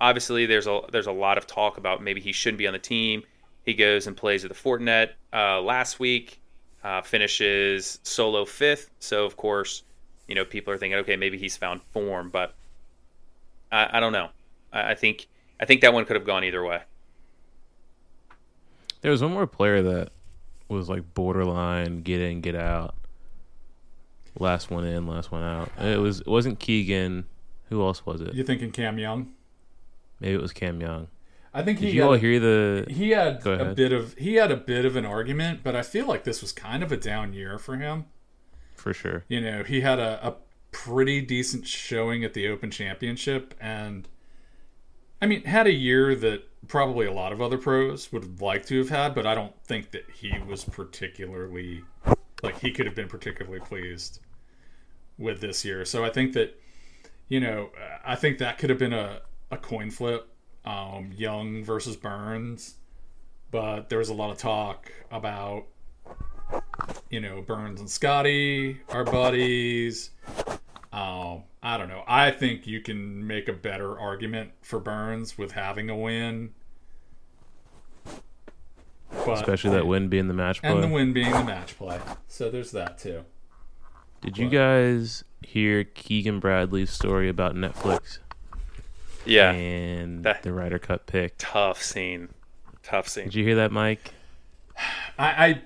[0.00, 2.78] obviously there's a there's a lot of talk about maybe he shouldn't be on the
[2.78, 3.22] team.
[3.64, 6.40] He goes and plays at the Fortinet uh, last week,
[6.82, 8.90] uh, finishes solo fifth.
[8.98, 9.82] So of course,
[10.28, 12.54] you know people are thinking, okay, maybe he's found form, but
[13.72, 14.30] I, I don't know.
[14.72, 15.26] I, I think
[15.60, 16.82] I think that one could have gone either way.
[19.02, 20.10] There was one more player that
[20.68, 22.94] was like borderline get in, get out.
[24.38, 25.70] Last one in, last one out.
[25.80, 27.26] It was it wasn't Keegan.
[27.68, 28.34] Who else was it?
[28.34, 29.32] You thinking Cam Young?
[30.20, 31.08] Maybe it was Cam Young.
[31.52, 32.86] I think Did he you all hear the?
[32.88, 35.82] he had Go a bit of he had a bit of an argument, but I
[35.82, 38.04] feel like this was kind of a down year for him.
[38.74, 39.24] For sure.
[39.28, 40.34] You know, he had a, a
[40.72, 44.08] pretty decent showing at the Open Championship, and
[45.20, 48.78] I mean, had a year that probably a lot of other pros would liked to
[48.78, 51.82] have had, but I don't think that he was particularly
[52.42, 54.20] like he could have been particularly pleased
[55.18, 55.84] with this year.
[55.84, 56.58] So I think that
[57.28, 57.70] you know,
[58.04, 59.20] I think that could have been a,
[59.52, 60.28] a coin flip,
[60.64, 62.74] um, Young versus Burns,
[63.50, 65.66] but there was a lot of talk about
[67.10, 70.10] you know, Burns and Scotty are buddies.
[70.92, 72.02] Um, I don't know.
[72.08, 76.50] I think you can make a better argument for Burns with having a win.
[79.10, 80.70] But, Especially that win being the match play.
[80.70, 81.98] and the win being the match play.
[82.28, 83.24] So there's that too.
[84.20, 88.18] Did you guys hear Keegan Bradley's story about Netflix?
[89.24, 89.50] Yeah.
[89.52, 91.34] and That- the Ryder Cup pick.
[91.38, 92.28] Tough scene.
[92.82, 93.24] Tough scene.
[93.24, 94.12] Did you hear that, Mike?
[95.18, 95.62] I, I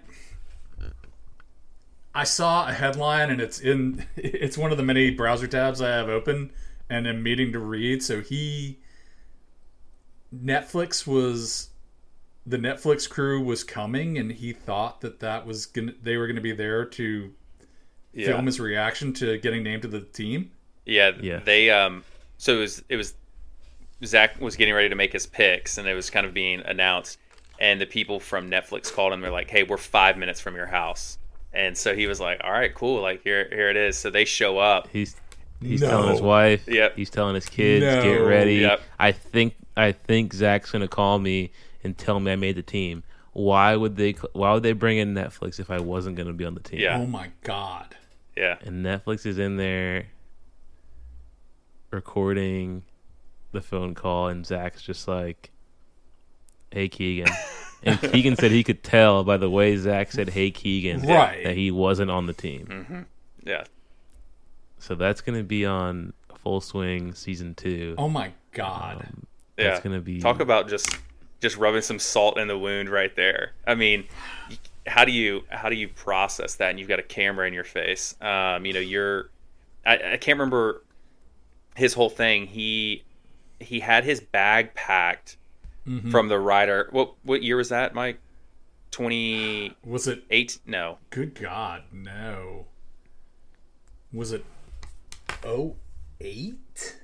[2.15, 5.89] I saw a headline and it's in it's one of the many browser tabs I
[5.89, 6.53] have open
[6.89, 8.03] and am meeting to read.
[8.03, 8.79] So he
[10.35, 11.71] Netflix was
[12.47, 16.41] the Netflix crew was coming and he thought that that was gonna they were gonna
[16.41, 17.33] be there to
[18.13, 18.27] Yeah.
[18.29, 20.51] film his reaction to getting named to the team.
[20.87, 21.39] Yeah, Yeah.
[21.39, 22.05] They um.
[22.39, 23.15] So it was it was
[24.05, 27.19] Zach was getting ready to make his picks, and it was kind of being announced,
[27.59, 29.21] and the people from Netflix called him.
[29.21, 31.17] They're like, "Hey, we're five minutes from your house,"
[31.55, 33.01] and so he was like, "All right, cool.
[33.01, 34.89] Like here here it is." So they show up.
[34.93, 35.17] He's
[35.61, 35.89] he's No.
[35.91, 36.65] telling his wife.
[36.69, 36.97] Yep.
[36.97, 38.03] He's telling his kids, No.
[38.03, 38.57] get ready.
[38.57, 38.81] Yep.
[38.99, 41.51] I think I think Zach's gonna call me
[41.83, 43.03] and tell me I made the team.
[43.33, 44.13] Why would they?
[44.33, 46.81] Why would they bring in Netflix if I wasn't gonna be on the team?
[46.81, 46.99] Yeah.
[46.99, 47.97] Oh my god.
[48.37, 50.07] Yeah, And Netflix is in there
[51.91, 52.83] recording
[53.53, 55.51] the phone call, and Zach's just like,
[56.73, 57.29] "Hey Keegan,"
[57.87, 61.45] and Keegan said he could tell by the way Zach said, "Hey Keegan," Right.
[61.45, 63.07] that he wasn't on the team.
[63.45, 63.65] yeah.
[64.79, 66.13] So that's gonna be on
[66.43, 67.95] Full Swing season two.
[67.99, 69.07] Oh my god.
[69.57, 69.71] Yeah.
[69.71, 70.89] That's gonna be Talk about just
[71.41, 73.53] just rubbing some salt in the wound right there.
[73.67, 74.05] I mean,
[74.87, 76.71] how do you how do you process that?
[76.71, 78.15] And you've got a camera in your face.
[78.21, 79.31] Um, you know, you're
[79.87, 80.83] I, I can't remember
[81.77, 82.47] his whole thing.
[82.47, 83.05] He
[83.61, 85.37] he had his bag packed
[85.87, 86.11] Mm-hmm.
[86.11, 86.89] from the Ryder.
[86.93, 88.19] What what year was that, Mike?
[88.91, 90.59] Twenty Was it eight?
[90.67, 92.67] No, good god, no.
[94.13, 94.45] Was it
[95.45, 96.97] 08?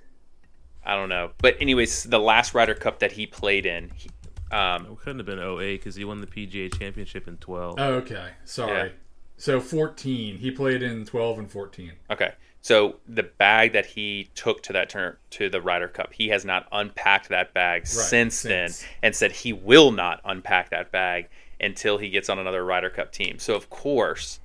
[0.85, 1.33] I don't know.
[1.39, 4.11] But anyways, the last Ryder Cup that he played in, he,
[4.53, 7.75] um, It couldn't have been 08 because he won the PGA Championship in 12.
[7.79, 8.31] Oh, okay.
[8.45, 8.89] Sorry.
[8.89, 8.95] Yeah.
[9.37, 10.39] So 14.
[10.39, 11.93] He played in 12 and 14.
[12.11, 12.33] Okay.
[12.63, 16.45] So the bag that he took to that turn to the Ryder Cup, he has
[16.45, 18.81] not unpacked that bag since, since.
[18.81, 22.91] then, and said he will not unpack that bag until he gets on another Ryder
[22.91, 23.39] Cup team.
[23.39, 24.41] So of course,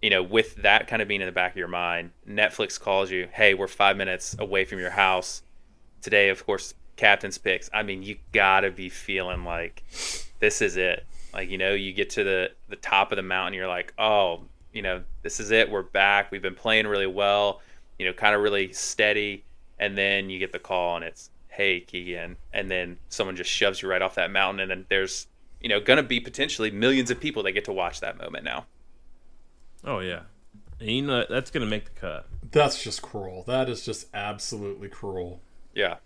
[0.00, 3.10] you know, with that kind of being in the back of your mind, Netflix calls
[3.10, 5.42] you, "Hey, we're five minutes away from your house
[6.00, 7.68] today." Of course, captain's picks.
[7.72, 9.84] I mean, you gotta be feeling like
[10.40, 11.06] this is it.
[11.34, 14.44] Like you know, you get to the the top of the mountain, you're like, "Oh,
[14.72, 15.70] you know, this is it.
[15.70, 16.30] We're back.
[16.30, 17.60] We've been playing really well.
[17.98, 19.44] You know, kind of really steady."
[19.78, 23.82] And then you get the call, and it's, "Hey, Keegan," and then someone just shoves
[23.82, 25.26] you right off that mountain, and then there's
[25.60, 28.44] you know going to be potentially millions of people that get to watch that moment
[28.44, 28.66] now.
[29.84, 30.20] Oh, yeah.
[30.80, 32.26] And you know, that's going to make the cut.
[32.50, 33.44] That's just cruel.
[33.46, 35.40] That is just absolutely cruel.
[35.74, 35.96] Yeah.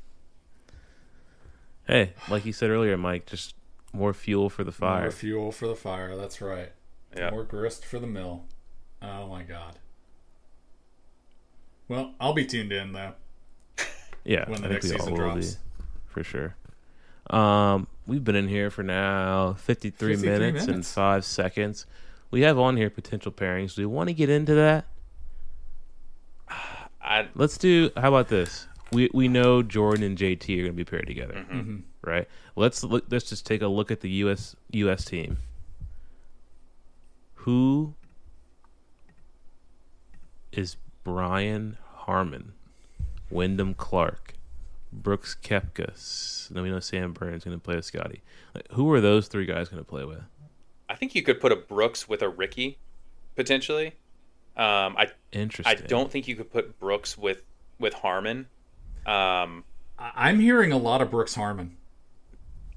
[1.86, 3.54] Hey, like you said earlier, Mike, just
[3.92, 5.02] more fuel for the fire.
[5.02, 6.16] More fuel for the fire.
[6.16, 6.72] That's right.
[7.16, 7.30] Yeah.
[7.30, 8.44] More grist for the mill.
[9.02, 9.78] Oh my god.
[11.88, 13.12] Well, I'll be tuned in though.
[14.24, 15.54] yeah, when the I think next we all season will drops.
[15.54, 15.60] be,
[16.06, 16.56] for sure.
[17.30, 21.86] Um, we've been in here for now 53, 53 minutes, and five seconds.
[22.30, 23.74] We have on here potential pairings.
[23.74, 24.86] Do we want to get into that?
[27.02, 27.90] I Let's do.
[27.96, 28.66] How about this?
[28.92, 31.78] We we know Jordan and JT are going to be paired together, Mm-hmm.
[32.02, 32.28] right?
[32.56, 33.04] Let's look.
[33.10, 34.54] Let's just take a look at the U.S.
[34.72, 35.04] U.S.
[35.04, 35.38] team.
[37.34, 37.94] Who
[40.56, 42.52] is Brian Harman,
[43.30, 44.34] Wyndham Clark,
[44.92, 45.90] Brooks Koepka?
[45.92, 48.22] S- Then we know Sam Burns is going to play with Scotty.
[48.54, 50.22] Like, who are those three guys going to play with?
[50.88, 52.78] I think you could put a Brooks with a Rickie
[53.34, 53.88] potentially.
[54.56, 55.08] Um, I
[55.66, 57.42] I don't think you could put Brooks with
[57.78, 58.46] with Harman.
[59.04, 59.64] Um,
[59.98, 61.76] I- I'm hearing a lot of Brooks Harman.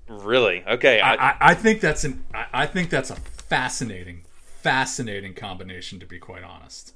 [0.07, 0.63] really?
[0.67, 0.99] Okay.
[0.99, 5.99] I, I, I, I think that's an I, I think that's a fascinating, fascinating combination
[5.99, 6.93] to be quite honest.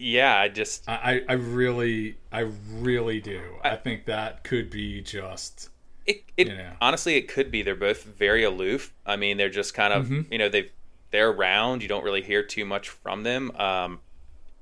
[0.00, 0.36] Yeah.
[0.36, 2.40] I just I, I, I really I
[2.72, 3.40] really do.
[3.62, 5.68] I think that could be just
[6.06, 6.72] it, it Yeah.
[6.80, 8.92] honestly it could be they're both very aloof.
[9.06, 10.32] I mean, they're just kind of Mm-hmm.
[10.32, 10.70] you know they
[11.10, 11.82] they're around.
[11.82, 13.50] You don't really hear too much from them.
[13.56, 14.00] Um,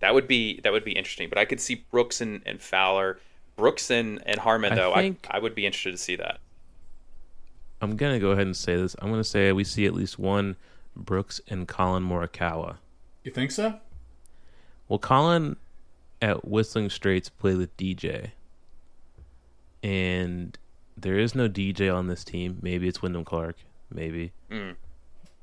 [0.01, 1.29] that would be that would be interesting.
[1.29, 3.19] But I could see Brooks and, and Fowler,
[3.57, 4.95] Brooks and, and Harman I though.
[4.95, 6.39] think- I I would be interested to see that.
[7.81, 8.97] I'm going to go ahead and say this.
[9.01, 10.57] I'm going to say we see at least one
[10.97, 12.77] Brooks and Collin Morikawa.
[13.23, 13.75] You think so?
[14.89, 15.57] Well, Collin
[16.23, 18.31] at Whistling Straits played with DJ,
[19.83, 20.59] and
[20.97, 22.59] there is no DJ on this team.
[22.63, 23.57] Maybe it's Wyndham Clark,
[23.93, 24.75] maybe, Mm.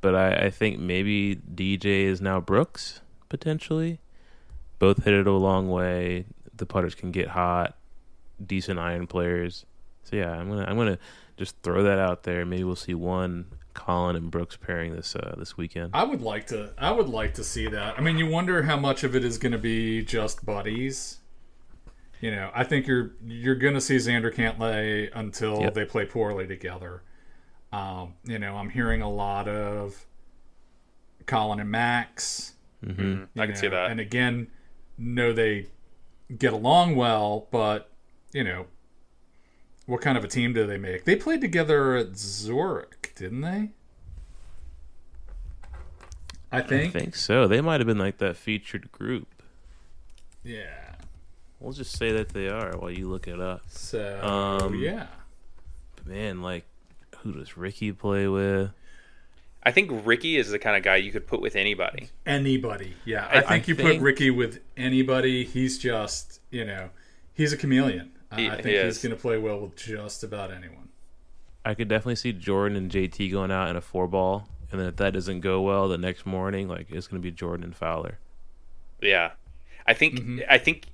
[0.02, 4.00] but I, I think maybe DJ is now Brooks potentially.
[4.80, 6.26] Both hit it a long way.
[6.56, 7.78] The putters can get hot,
[8.46, 9.66] decent iron players.
[10.04, 11.00] So yeah, I'm gonna I'm gonna
[11.38, 12.46] just throw that out there.
[12.46, 13.46] Maybe we'll see one
[13.76, 15.92] Collin and Brooks pairing this uh, this weekend.
[15.94, 16.74] I would like to.
[16.80, 18.00] I would like to see that.
[18.00, 21.20] I mean, you wonder how much of it is going to be just buddies.
[22.22, 25.74] You know, I think you're you're going to see Xander Cantlay until Yep.
[25.76, 27.04] they play poorly together.
[27.72, 30.06] Um, you know, I'm hearing a lot of
[31.28, 32.54] Collin and Max.
[32.84, 33.92] hmm I you can see that.
[33.92, 34.48] And again,
[34.98, 35.68] know they
[36.38, 37.92] get along well, but
[38.34, 38.66] you know,
[39.86, 41.06] what kind of a team do they make?
[41.06, 43.70] They played together at Zurich, didn't they?
[46.52, 46.94] I I think.
[46.94, 47.48] think so.
[47.48, 49.28] They might have been like that featured group.
[50.44, 50.94] Yeah.
[51.60, 53.62] We'll just say that they are while you look it up.
[53.68, 55.08] So Um, yeah.
[56.06, 56.66] Man, like,
[57.20, 58.72] who does Rickie play with?
[59.64, 62.10] I think Rickie is the kind of guy you could put with anybody.
[62.26, 62.94] Anybody.
[63.06, 63.26] Yeah.
[63.26, 65.44] I, I- think I you think- put Ricky with anybody.
[65.44, 66.90] He's just, you know,
[67.34, 68.12] he's a chameleon.
[68.38, 70.90] I think he he's going to play well with just about anyone.
[71.66, 74.88] I could definitely see Jordan and JT going out in a four ball, and then
[74.88, 78.20] if that doesn't go well, the next morning, like it's gonna be Jordan and Fowler.
[79.02, 79.32] Yeah,
[79.88, 80.40] I think mm-hmm.
[80.48, 80.86] I think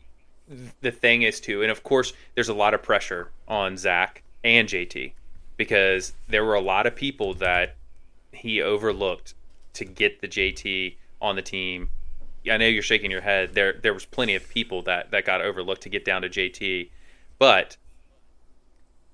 [0.79, 4.67] the thing is too, and of course, there's a lot of pressure on Zach and
[4.67, 5.11] JT
[5.57, 7.75] because there were a lot of people that
[8.31, 9.33] he overlooked
[9.73, 11.89] to get the JT on the team.
[12.49, 13.53] I know you're shaking your head.
[13.53, 16.89] There there was plenty of people that that got overlooked to get down to JT,
[17.41, 17.75] but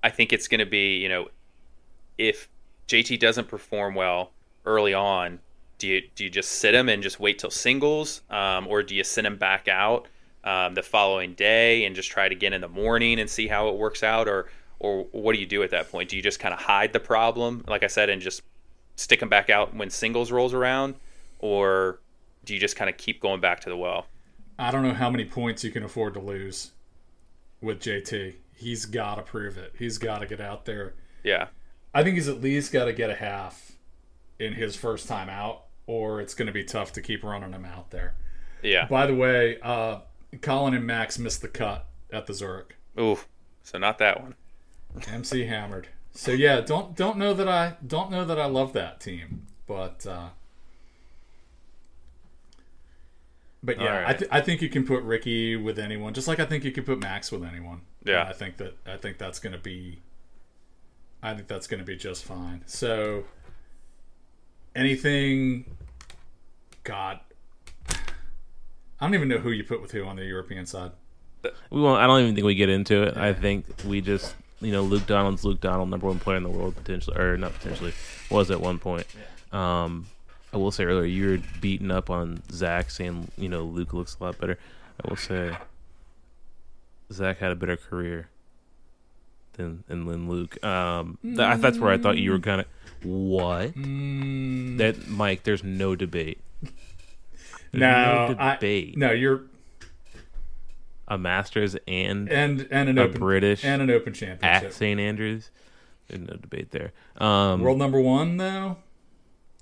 [0.04, 1.28] I think it's going to be you know
[2.18, 2.46] if
[2.86, 4.32] JT doesn't perform well
[4.66, 5.38] early on,
[5.78, 8.94] do you do you just sit him and just wait till singles, um, or do
[8.94, 10.08] you send him back out
[10.44, 13.70] um, the following day and just try it again in the morning and see how
[13.70, 16.10] it works out, or or what do you do at that point?
[16.10, 18.42] Do you just kind of hide the problem, like I said, and just
[18.96, 20.96] stick him back out when singles rolls around,
[21.38, 21.98] or
[22.44, 24.04] do you just kind of keep going back to the well?
[24.58, 26.72] I don't know how many points you can afford to lose
[27.60, 28.34] with JT.
[28.54, 29.74] He's got to prove it.
[29.78, 30.94] He's got to get out there.
[31.22, 31.48] Yeah,
[31.94, 33.72] I think he's at least got to get a half
[34.38, 37.64] in his first time out, or it's going to be tough to keep running him
[37.64, 38.14] out there.
[38.62, 38.86] yeah.
[38.86, 40.00] By the way, uh,
[40.40, 42.76] Collin and Max missed the cut at the Zurich.
[42.98, 43.18] Ooh,
[43.62, 44.34] so not that one.
[45.08, 45.88] MC hammered.
[46.12, 50.06] So yeah, don't don't know that I don't know that I love that team, but
[50.06, 50.30] uh,
[53.62, 56.40] but yeah, All I, th- I think you can put Rickie with anyone, just like
[56.40, 57.80] I think you can put Max with anyone.
[58.04, 58.20] Yeah.
[58.20, 60.00] And I think that I think that's going to be,
[61.22, 62.62] I think that's going to be just fine.
[62.66, 63.24] So
[64.74, 65.76] anything,
[66.84, 67.20] God,
[67.90, 67.96] I
[69.00, 70.92] don't even know who you put with who on the European side.
[71.70, 72.00] We won't.
[72.00, 73.16] I don't even think we get into it.
[73.16, 76.48] I think we just, you know, Luke Donald's Luke Donald, number one player in the
[76.48, 77.92] world, potentially, or not potentially,
[78.30, 79.06] was at one point.
[79.52, 80.06] Um,
[80.52, 84.16] I will say earlier, you were beating up on Zach, saying, you know, Luke looks
[84.20, 84.58] a lot better.
[85.04, 85.56] I will say,
[87.12, 88.28] Zach had a better career
[89.54, 90.62] than than, than Luke.
[90.64, 92.66] Um, th- that's where I thought you were of
[93.02, 95.42] what Mm, that Mike.
[95.44, 96.40] There's no debate.
[97.70, 98.96] There's no, no I, debate.
[98.96, 99.42] no, you're
[101.06, 104.72] A Masters and and and an a open British and an open at.
[104.72, 104.98] St.
[104.98, 105.50] Andrews.
[106.08, 106.92] There's no debate there.
[107.18, 108.78] Um, World number one, though.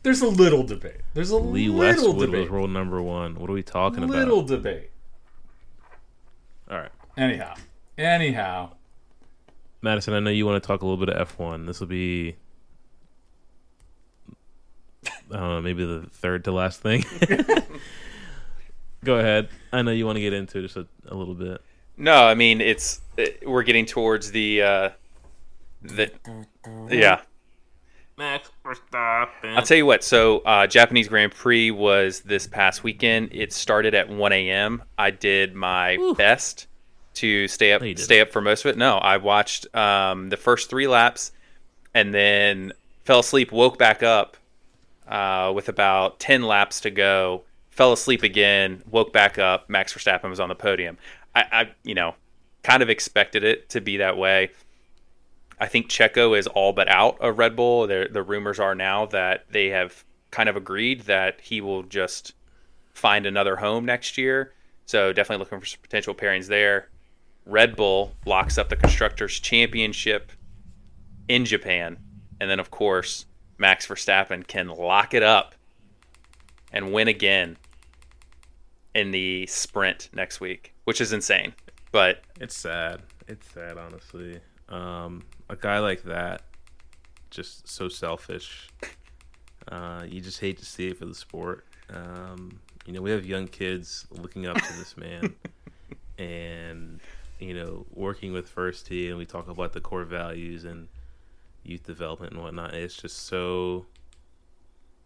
[0.07, 1.00] There's a little debate.
[1.14, 2.42] There's a Lee little Westwood debate.
[2.42, 3.34] was world number one.
[3.40, 4.28] What are we talking little about?
[4.28, 4.90] Little debate.
[6.70, 7.54] All right, Anyhow,
[7.98, 8.70] anyhow,
[9.82, 10.14] Madison.
[10.14, 11.66] I know you want to talk a little bit of F1.
[11.66, 12.36] This will be,
[15.09, 17.04] I don't know, maybe the third to last thing.
[19.04, 19.48] Go ahead.
[19.72, 21.61] I know you want to get into it just a, a little bit.
[21.96, 24.90] No, I mean it's it, we're getting towards the uh,
[25.82, 26.12] the
[26.92, 27.22] yeah.
[28.18, 29.56] Max Verstappen.
[29.56, 30.02] I'll tell you what.
[30.02, 33.28] So, uh, Japanese Grand Prix was this past weekend.
[33.32, 34.82] It started at 1 a.m.
[34.96, 36.66] I did my best
[37.14, 38.78] to stay up, No, stay up for most of it.
[38.78, 41.32] No, I watched um, the first three laps,
[41.94, 42.72] and then
[43.04, 43.52] fell asleep.
[43.52, 44.36] Woke back up
[45.06, 47.42] uh, with about 10 laps to go.
[47.70, 48.82] Fell asleep again.
[48.90, 49.68] Woke back up.
[49.68, 50.96] Max Verstappen was on the podium.
[51.34, 52.14] I, I you know,
[52.62, 54.50] kind of expected it to be that way.
[55.59, 57.86] I think Checo is all but out of Red Bull.
[57.86, 62.34] The rumors are now that they have kind of agreed that he will just
[62.92, 64.52] find another home next year.
[64.84, 66.88] So definitely looking for some potential pairings there.
[67.44, 70.32] Red Bull locks up the constructors' championship
[71.28, 71.96] in Japan,
[72.40, 73.26] and then of course
[73.59, 75.54] Max Verstappen can lock it up
[76.72, 77.57] and win again
[78.94, 81.54] in the sprint next week, which is insane.
[81.92, 83.02] But It's sad.
[83.28, 84.40] It's sad, honestly.
[84.68, 86.42] Um, a guy like that,
[87.30, 88.68] just so selfish.
[89.68, 91.64] Uh, you just hate to see it for the sport.
[91.90, 95.34] Um, you know, we have young kids looking up to this man,
[96.18, 97.00] and
[97.38, 100.88] you know, working with First Tee, and we talk about the core values and
[101.64, 102.74] youth development and whatnot.
[102.74, 103.86] It's just so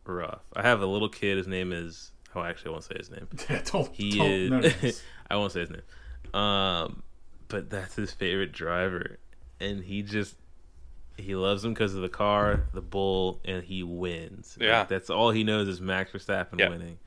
[0.04, 0.42] rough.
[0.54, 1.38] I have a little kid.
[1.38, 2.12] His name is.
[2.34, 5.02] Oh, actually, I won't say his name yeah, don't, he don't, is no names.
[5.30, 5.82] I won't say his name.
[6.32, 7.02] Um
[7.48, 9.18] but that's his favorite driver,
[9.61, 10.36] and he just
[11.16, 14.56] he loves him because of the car, the bull, and he wins.
[14.58, 14.84] Like, Yeah.
[14.84, 16.70] that's all he knows is Max Verstappen Yeah.
[16.70, 16.98] winning,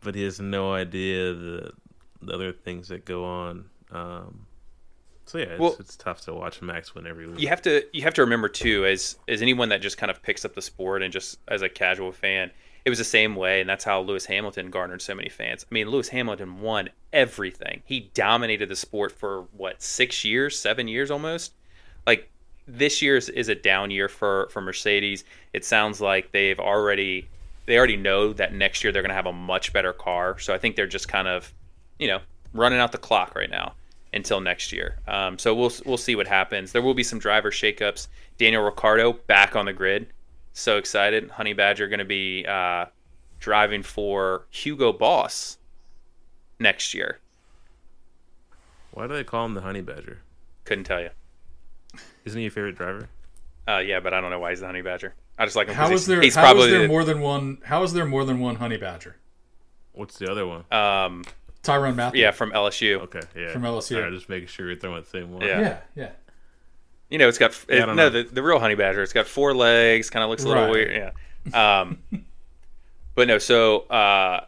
[0.00, 1.72] but he has no idea the
[2.22, 3.64] the other things that go on.
[3.90, 4.46] Um,
[5.24, 7.40] so yeah, it's, Well- it's tough to watch Max win every week.
[7.40, 10.22] you have to you have to remember too as as anyone that just kind of
[10.22, 12.50] picks up the sport and just as a casual fan
[12.84, 15.74] it was the same way and that's how lewis hamilton garnered so many fans i
[15.74, 21.10] mean lewis hamilton won everything he dominated the sport for what six years seven years
[21.10, 21.52] almost
[22.06, 22.30] like
[22.66, 27.28] this year is, is a down year for for mercedes it sounds like they've already
[27.66, 30.54] they already know that next year they're going to have a much better car so
[30.54, 31.52] i think they're just kind of
[31.98, 32.20] you know
[32.52, 33.74] running out the clock right now
[34.12, 34.98] until next year.
[35.06, 36.72] Um, so we'll we'll see what happens.
[36.72, 38.08] There will be some driver shakeups.
[38.38, 40.08] Daniel Ricciardo back on the grid.
[40.52, 41.30] So excited.
[41.30, 42.86] Honey Badger going to be uh,
[43.38, 45.58] driving for Hugo Boss
[46.58, 47.18] next year.
[48.92, 50.22] Why do they call him the Honey Badger?
[50.64, 51.10] Couldn't tell you.
[52.24, 53.08] Isn't he your favorite driver?
[53.68, 55.14] Uh, yeah, but I don't know why he's the Honey Badger.
[55.38, 55.74] I just like him.
[55.74, 56.20] How he's, is there?
[56.20, 57.58] He's how probably is there the- more than one?
[57.64, 59.16] How is there more than one honey badger?
[59.92, 60.64] What's the other one?
[60.70, 61.24] um,
[61.62, 62.20] Tyrann Mathieu.
[62.20, 63.00] yeah from LSU.
[63.02, 63.96] Okay, yeah, From LSU.
[63.96, 65.42] All right, just making sure you're throwing the same one.
[65.42, 65.60] Yeah.
[65.60, 66.10] yeah, yeah.
[67.08, 68.10] You know, it's got I it, don't no know.
[68.10, 69.02] the, the real honey badger.
[69.02, 70.72] It's got four legs, kind of looks a little Right.
[70.72, 71.12] weird.
[71.52, 71.80] Yeah.
[71.80, 71.98] Um,
[73.14, 74.44] but no, so uh,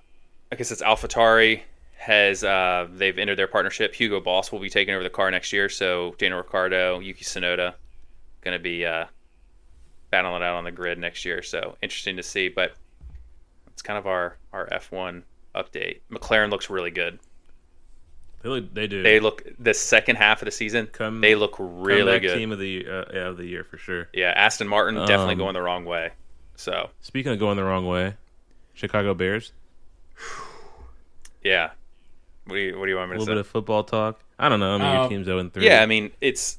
[0.51, 1.63] I guess it's AlphaTauri
[2.03, 3.95] has uh, they've entered their partnership.
[3.95, 5.69] Hugo Boss will be taking over the car next year.
[5.69, 7.75] So Daniel Ricciardo, Yuki Tsunoda,
[8.41, 9.05] going to be uh,
[10.11, 11.43] battling it out on the grid next year.
[11.43, 12.49] So interesting to see.
[12.49, 12.73] But
[13.69, 15.23] it's kind of our our F1
[15.55, 16.01] update.
[16.11, 17.21] McLaren looks really good.
[18.43, 19.05] They, look, they do.
[19.05, 20.89] They look the second half of the season.
[20.89, 22.37] Come- they look really good.
[22.37, 24.09] Team of the uh, yeah, of the year for sure.
[24.13, 26.11] Yeah, Aston Martin definitely Um, going the wrong way.
[26.57, 28.15] So Speaking of going the wrong way,
[28.75, 29.53] Chicago Bears.
[31.45, 31.71] yeah,
[32.45, 34.21] what do you what do you want A me to little bit of football talk.
[34.39, 34.75] I don't know.
[34.75, 35.67] I mean, your Um, team's zero and three.
[35.67, 36.59] yeah, I mean it's.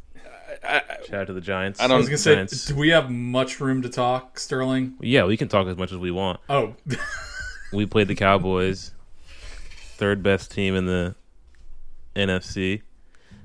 [0.64, 1.80] I, I, Shout out to the Giants.
[1.82, 4.94] I I don't- was gonna say, do we have much room to talk, Sterling?
[5.02, 6.40] Yeah, we can talk as much as we want.
[6.50, 6.76] Oh,
[7.74, 8.92] We played the Cowboys,
[9.98, 11.16] third best team in the
[12.16, 12.82] NFC,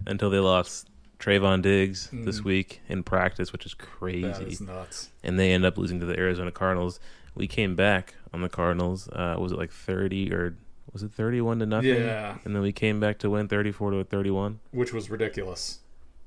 [0.06, 4.44] until they lost Trevon Diggs this week in practice, which is crazy.
[4.44, 5.08] is nuts.
[5.24, 7.00] and they end up losing to the Arizona Cardinals.
[7.34, 9.08] We came back on the Cardinals.
[9.08, 10.56] Uh, was it like thirty or
[10.92, 11.94] was it thirty-one to nothing?
[11.94, 12.38] Yeah.
[12.44, 14.60] And then we came back to win thirty-four to a thirty-one.
[14.72, 15.80] Which was ridiculous.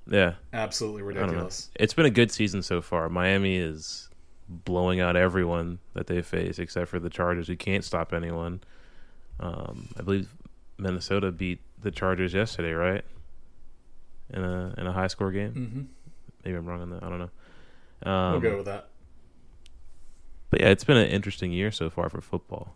[0.08, 1.22] Yeah, Absolutely I don't know.
[1.28, 1.70] ridiculous.
[1.76, 3.08] It's been a good season so far.
[3.08, 4.10] Miami is
[4.50, 8.62] blowing out everyone that they face, except for the Chargers, who can't stop anyone.
[9.40, 10.28] Um, I believe
[10.78, 13.04] Minnesota beat the Chargers yesterday, right?
[14.32, 15.52] In a in a high score game.
[15.54, 15.82] hmm
[16.44, 17.04] Maybe I'm wrong on that.
[17.04, 18.12] I don't know.
[18.12, 18.88] Um, We'll go with that.
[20.50, 22.76] But yeah, it's been an interesting year so far for football.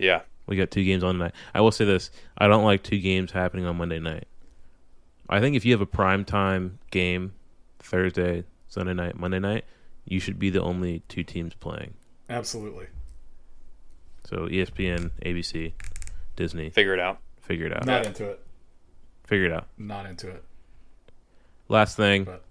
[0.00, 1.34] Yeah, We got two games on tonight.
[1.54, 4.26] I will say this: I don't like two games happening on Monday night.
[5.28, 7.34] I think if you have a prime time game,
[7.78, 9.64] Thursday, Sunday night, Monday night,
[10.04, 11.94] you should be the only two teams playing.
[12.28, 12.86] Absolutely.
[14.24, 15.72] So ESPN, ABC,
[16.36, 17.18] Disney, figure it out.
[17.40, 17.86] figure it out.
[17.86, 18.40] Not into it.
[19.24, 19.66] Figure it out.
[19.78, 20.44] Not into it.
[21.68, 22.42] Last thing, But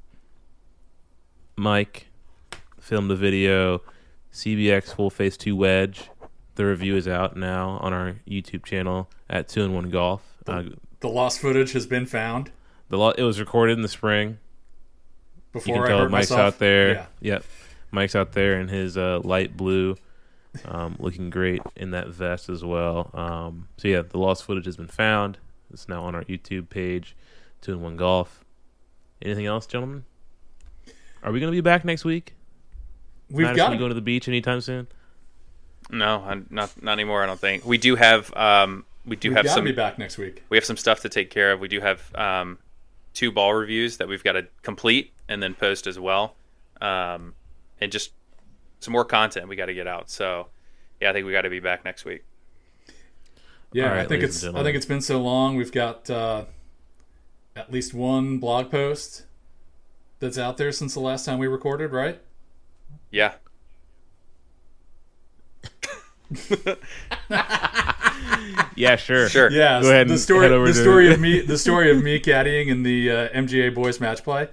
[1.58, 2.08] Mike
[2.80, 3.82] filmed a video,
[4.34, 6.10] CBX Full Face Two Wedge.
[6.56, 10.22] The review is out now on our YouTube channel at Two and One Golf.
[10.45, 10.64] Uh,
[11.00, 12.52] the lost footage has been found
[12.89, 14.30] the lo- it was recorded in the spring.
[14.32, 14.38] You
[15.54, 16.39] before can I tell Mike's myself.
[16.56, 16.93] out there.
[16.93, 17.06] Yeah.
[17.22, 17.43] Yep,
[17.91, 19.95] Mike's out there in his uh, light blue,
[20.66, 23.10] um, looking great in that vest as well.
[23.14, 25.38] Um, so yeah, the lost footage has been found.
[25.72, 27.16] It's now on our YouTube page,
[27.62, 28.43] Two and One Golf.
[29.22, 30.06] Anything else, gentlemen?
[31.24, 32.34] Are we going to be back next week?
[33.30, 34.88] We've Madison, got you going to the beach anytime soon?
[35.89, 37.23] No, I'm not not anymore.
[37.23, 39.71] I don't think we do have um we do we've have got to some be
[39.71, 40.43] back next week.
[40.49, 41.59] we have some stuff to take care of.
[41.59, 42.59] We do have um
[43.13, 46.35] two ball reviews that we've got to complete and then post as well,
[46.81, 47.33] um
[47.81, 48.11] and just
[48.79, 50.09] some more content we got to get out.
[50.09, 50.47] So
[51.01, 52.23] yeah, I think we got to be back next week.
[53.71, 55.55] Yeah, All right, I think it's I think it's been so long.
[55.55, 56.45] We've got uh,
[57.55, 59.25] at least one blog post
[60.19, 62.19] that's out there since the last time we recorded, right?
[63.11, 63.33] Yeah,
[68.75, 69.27] Yeah, sure.
[69.30, 69.51] sure.
[69.51, 71.91] Yeah, Go ahead the and story head over the to- story of me the story
[71.91, 74.47] of me caddying in the uh, MGA boys match play.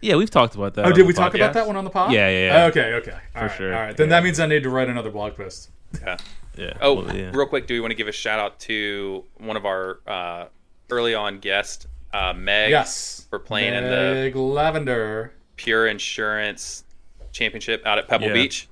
[0.00, 0.86] Yeah, we've talked about that.
[0.86, 1.36] Oh, did we talk podcast.
[1.36, 2.12] about that one on the pod?
[2.12, 2.64] Yeah, yeah, yeah.
[2.64, 3.18] Oh, okay, okay.
[3.34, 3.74] All right, sure.
[3.74, 4.16] All right, then Yeah.
[4.16, 5.70] that means I need to write another blog post.
[6.00, 6.16] yeah.
[6.56, 6.72] Yeah.
[6.80, 7.30] Oh, well, yeah.
[7.34, 10.46] real quick, do we want to give a shout out to one of our uh,
[10.90, 15.32] early on guests, uh, Meg, Yes, for playing in the Meg Lavender.
[15.56, 16.84] Pure Insurance
[17.32, 18.32] Championship out at Pebble Yeah.
[18.34, 18.68] Beach?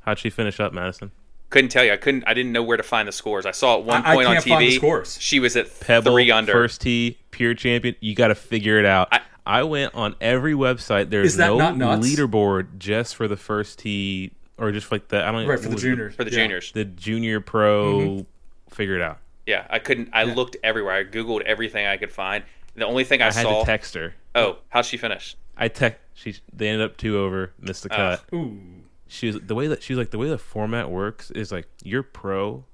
[0.00, 1.12] How'd she finish up, Madison?
[1.54, 1.92] Couldn't tell you.
[1.92, 2.24] I couldn't.
[2.26, 3.46] I didn't know where to find the scores.
[3.46, 4.48] I saw at one I- I point on can't TV.
[4.50, 5.18] find the scores.
[5.20, 6.52] She was at Pebble, three under.
[6.52, 7.94] first tee, pure champion.
[8.00, 9.08] You got to figure it out.
[9.12, 11.10] I, I- went on every website.
[11.10, 12.06] There's Is that no not nuts?
[12.08, 15.68] leaderboard just for the first tee or just like the I don't Right for the
[15.68, 16.14] what was juniors.
[16.14, 16.36] for the Yeah.
[16.38, 16.72] juniors.
[16.72, 17.98] The junior pro.
[17.98, 18.74] Mm-hmm.
[18.74, 19.18] Figure it out.
[19.46, 20.08] Yeah, I couldn't.
[20.12, 20.94] I looked everywhere.
[20.94, 22.42] I googled everything I could find.
[22.74, 23.60] The only thing I, I had saw.
[23.60, 24.14] to text her.
[24.34, 25.36] oh, how'd she finish?
[25.56, 26.00] I text.
[26.14, 28.24] She they ended up two over, missed the cut.
[28.32, 28.58] Ooh.
[29.06, 32.02] She was the way that she's like the way the format works is like your
[32.02, 32.64] pro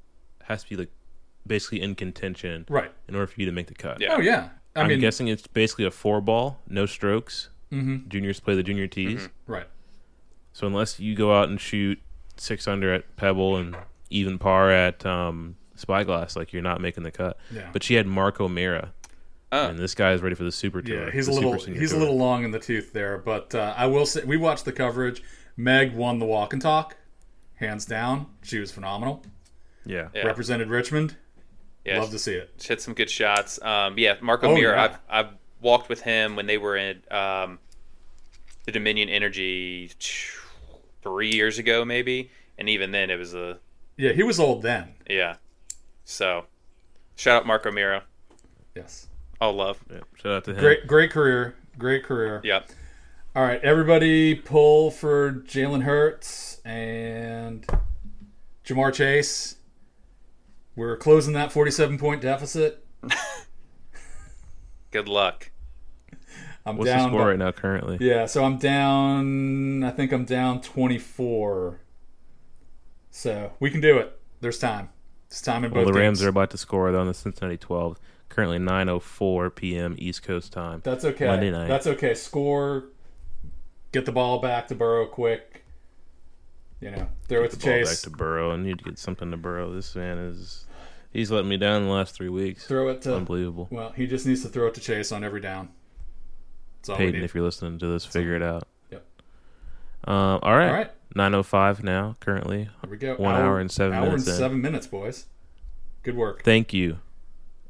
[0.44, 0.90] has to be like
[1.46, 2.92] basically in contention Right.
[3.08, 4.00] in order for you to make the cut.
[4.00, 4.14] Yeah.
[4.16, 4.50] Oh yeah.
[4.76, 7.48] I I'm mean, guessing it's basically a four ball, no strokes.
[7.72, 8.08] Mm-hmm.
[8.08, 9.28] Juniors play the junior tees.
[9.46, 9.66] right.
[10.52, 12.00] So unless you go out and shoot
[12.36, 13.76] six under at Pebble and
[14.10, 17.36] even par at um, Spyglass, like you're not making the cut.
[17.52, 17.68] Yeah.
[17.72, 18.92] But she had Mark O'Meara,
[19.52, 19.68] Oh.
[19.68, 21.06] and this guy is ready for the Super Tour.
[21.06, 23.86] Yeah, he's a little he's a little long in the tooth there, but uh, I
[23.86, 25.22] will say we watched the coverage.
[25.62, 26.96] Meg won the walk and talk,
[27.56, 28.26] hands down.
[28.42, 29.22] She was phenomenal.
[29.84, 30.08] yeah.
[30.14, 30.22] Yeah.
[30.26, 31.16] Represented Richmond.
[31.84, 32.50] Yeah, Love to see it.
[32.58, 33.60] she hit some good shots.
[33.62, 34.74] Um, yeah, Marco Oh, Mir.
[34.74, 34.82] yeah.
[34.84, 35.32] I've I've
[35.62, 37.58] walked with him when they were in um,
[38.66, 39.90] the Dominion Energy
[41.02, 43.58] three years ago, maybe, and even then it was a
[43.96, 44.94] Yeah, he was old then.
[45.08, 45.36] yeah.
[46.04, 46.44] So,
[47.16, 48.02] shout out Mark O'Meara.
[48.74, 49.06] Yes.
[49.40, 49.78] All love.
[49.90, 50.60] Yeah, Shout out to him.
[50.60, 51.54] Great great career.
[51.78, 52.40] Great career.
[52.44, 52.60] Yeah.
[53.34, 57.64] All right, everybody pull for Jalen Hurts and
[58.64, 59.56] Ja'Marr Chase.
[60.74, 62.84] We're closing that 47 point deficit.
[64.90, 65.50] Good luck.
[66.66, 67.08] I'm What's the down.
[67.10, 67.98] score by- right now currently?
[68.00, 69.84] Yeah, so I'm down.
[69.84, 71.80] I think I'm down 24.
[73.12, 74.18] So we can do it.
[74.40, 74.88] There's time.
[75.28, 76.26] It's time in Well, both the Rams games.
[76.26, 77.98] are about to score though on the Cincinnati 12.
[78.28, 79.94] Currently 9:04 p.m.
[79.98, 80.80] East Coast time.
[80.84, 81.26] That's okay.
[81.26, 81.68] Monday night.
[81.68, 82.14] That's okay.
[82.14, 82.84] Score.
[83.92, 85.64] Get the ball back to Burrow quick.
[86.80, 88.02] You know, throw it the to back Chase.
[88.02, 88.52] to Burrow.
[88.52, 89.72] I need to get something to Burrow.
[89.72, 90.66] This man is
[91.12, 92.66] he's letting me down the last three weeks.
[92.66, 93.16] Throw it to.
[93.16, 93.68] Unbelievable.
[93.70, 95.68] Well, he just needs to throw it to Chase on every down.
[96.78, 98.62] That's all Peyton, if you're listening to this, figure it out.
[98.90, 99.04] Yep.
[100.04, 100.68] Um, all right.
[100.68, 100.90] All right.
[101.14, 102.16] 9:05 now.
[102.20, 103.16] Currently, Here we go.
[103.16, 104.38] One hour and seven hour minutes and in.
[104.38, 105.26] seven minutes, boys.
[106.02, 106.44] Good work.
[106.44, 107.00] thank you,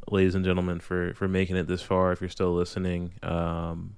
[0.09, 2.13] ladies and gentlemen, for for making it this far.
[2.13, 3.97] If you're still listening, um,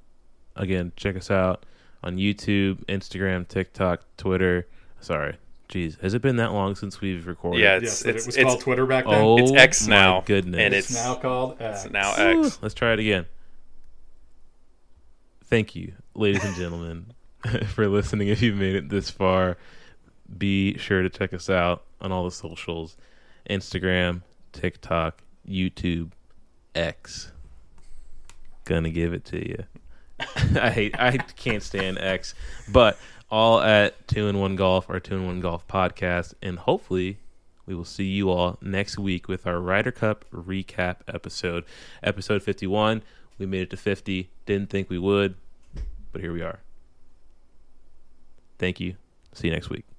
[0.56, 1.66] again, check us out
[2.02, 4.66] on YouTube, Instagram, TikTok, Twitter.
[5.00, 5.36] Sorry,
[5.68, 7.60] jeez, has it been that long since we've recorded?
[7.60, 9.14] Yeah, it's that it's it was it's, called Twitter back then.
[9.14, 11.84] Oh, It's X my now, Goodness, and it's, it's- now called X.
[11.84, 12.58] it's now X.
[12.62, 13.26] Let's try it again.
[15.44, 17.12] Thank you, ladies and gentlemen,
[17.74, 18.28] for listening.
[18.28, 19.58] If you've made it this far,
[20.38, 22.96] be sure to check us out on all the socials
[23.50, 24.22] Instagram,
[24.52, 26.12] TikTok, YouTube,
[26.74, 27.32] X.
[28.64, 29.64] Gonna give it to you.
[30.60, 32.34] I hate, I can't stand X,
[32.70, 32.98] but
[33.30, 37.18] all at Two and One Golf, our Two and One Golf podcast, and hopefully
[37.66, 41.64] we will see you all next week with our Ryder Cup recap episode,
[42.02, 43.02] episode 51.
[43.38, 44.30] We made it to 50.
[44.46, 45.36] Didn't think we would,
[46.12, 46.60] but here we are.
[48.58, 48.96] Thank you.
[49.32, 49.91] See you next week.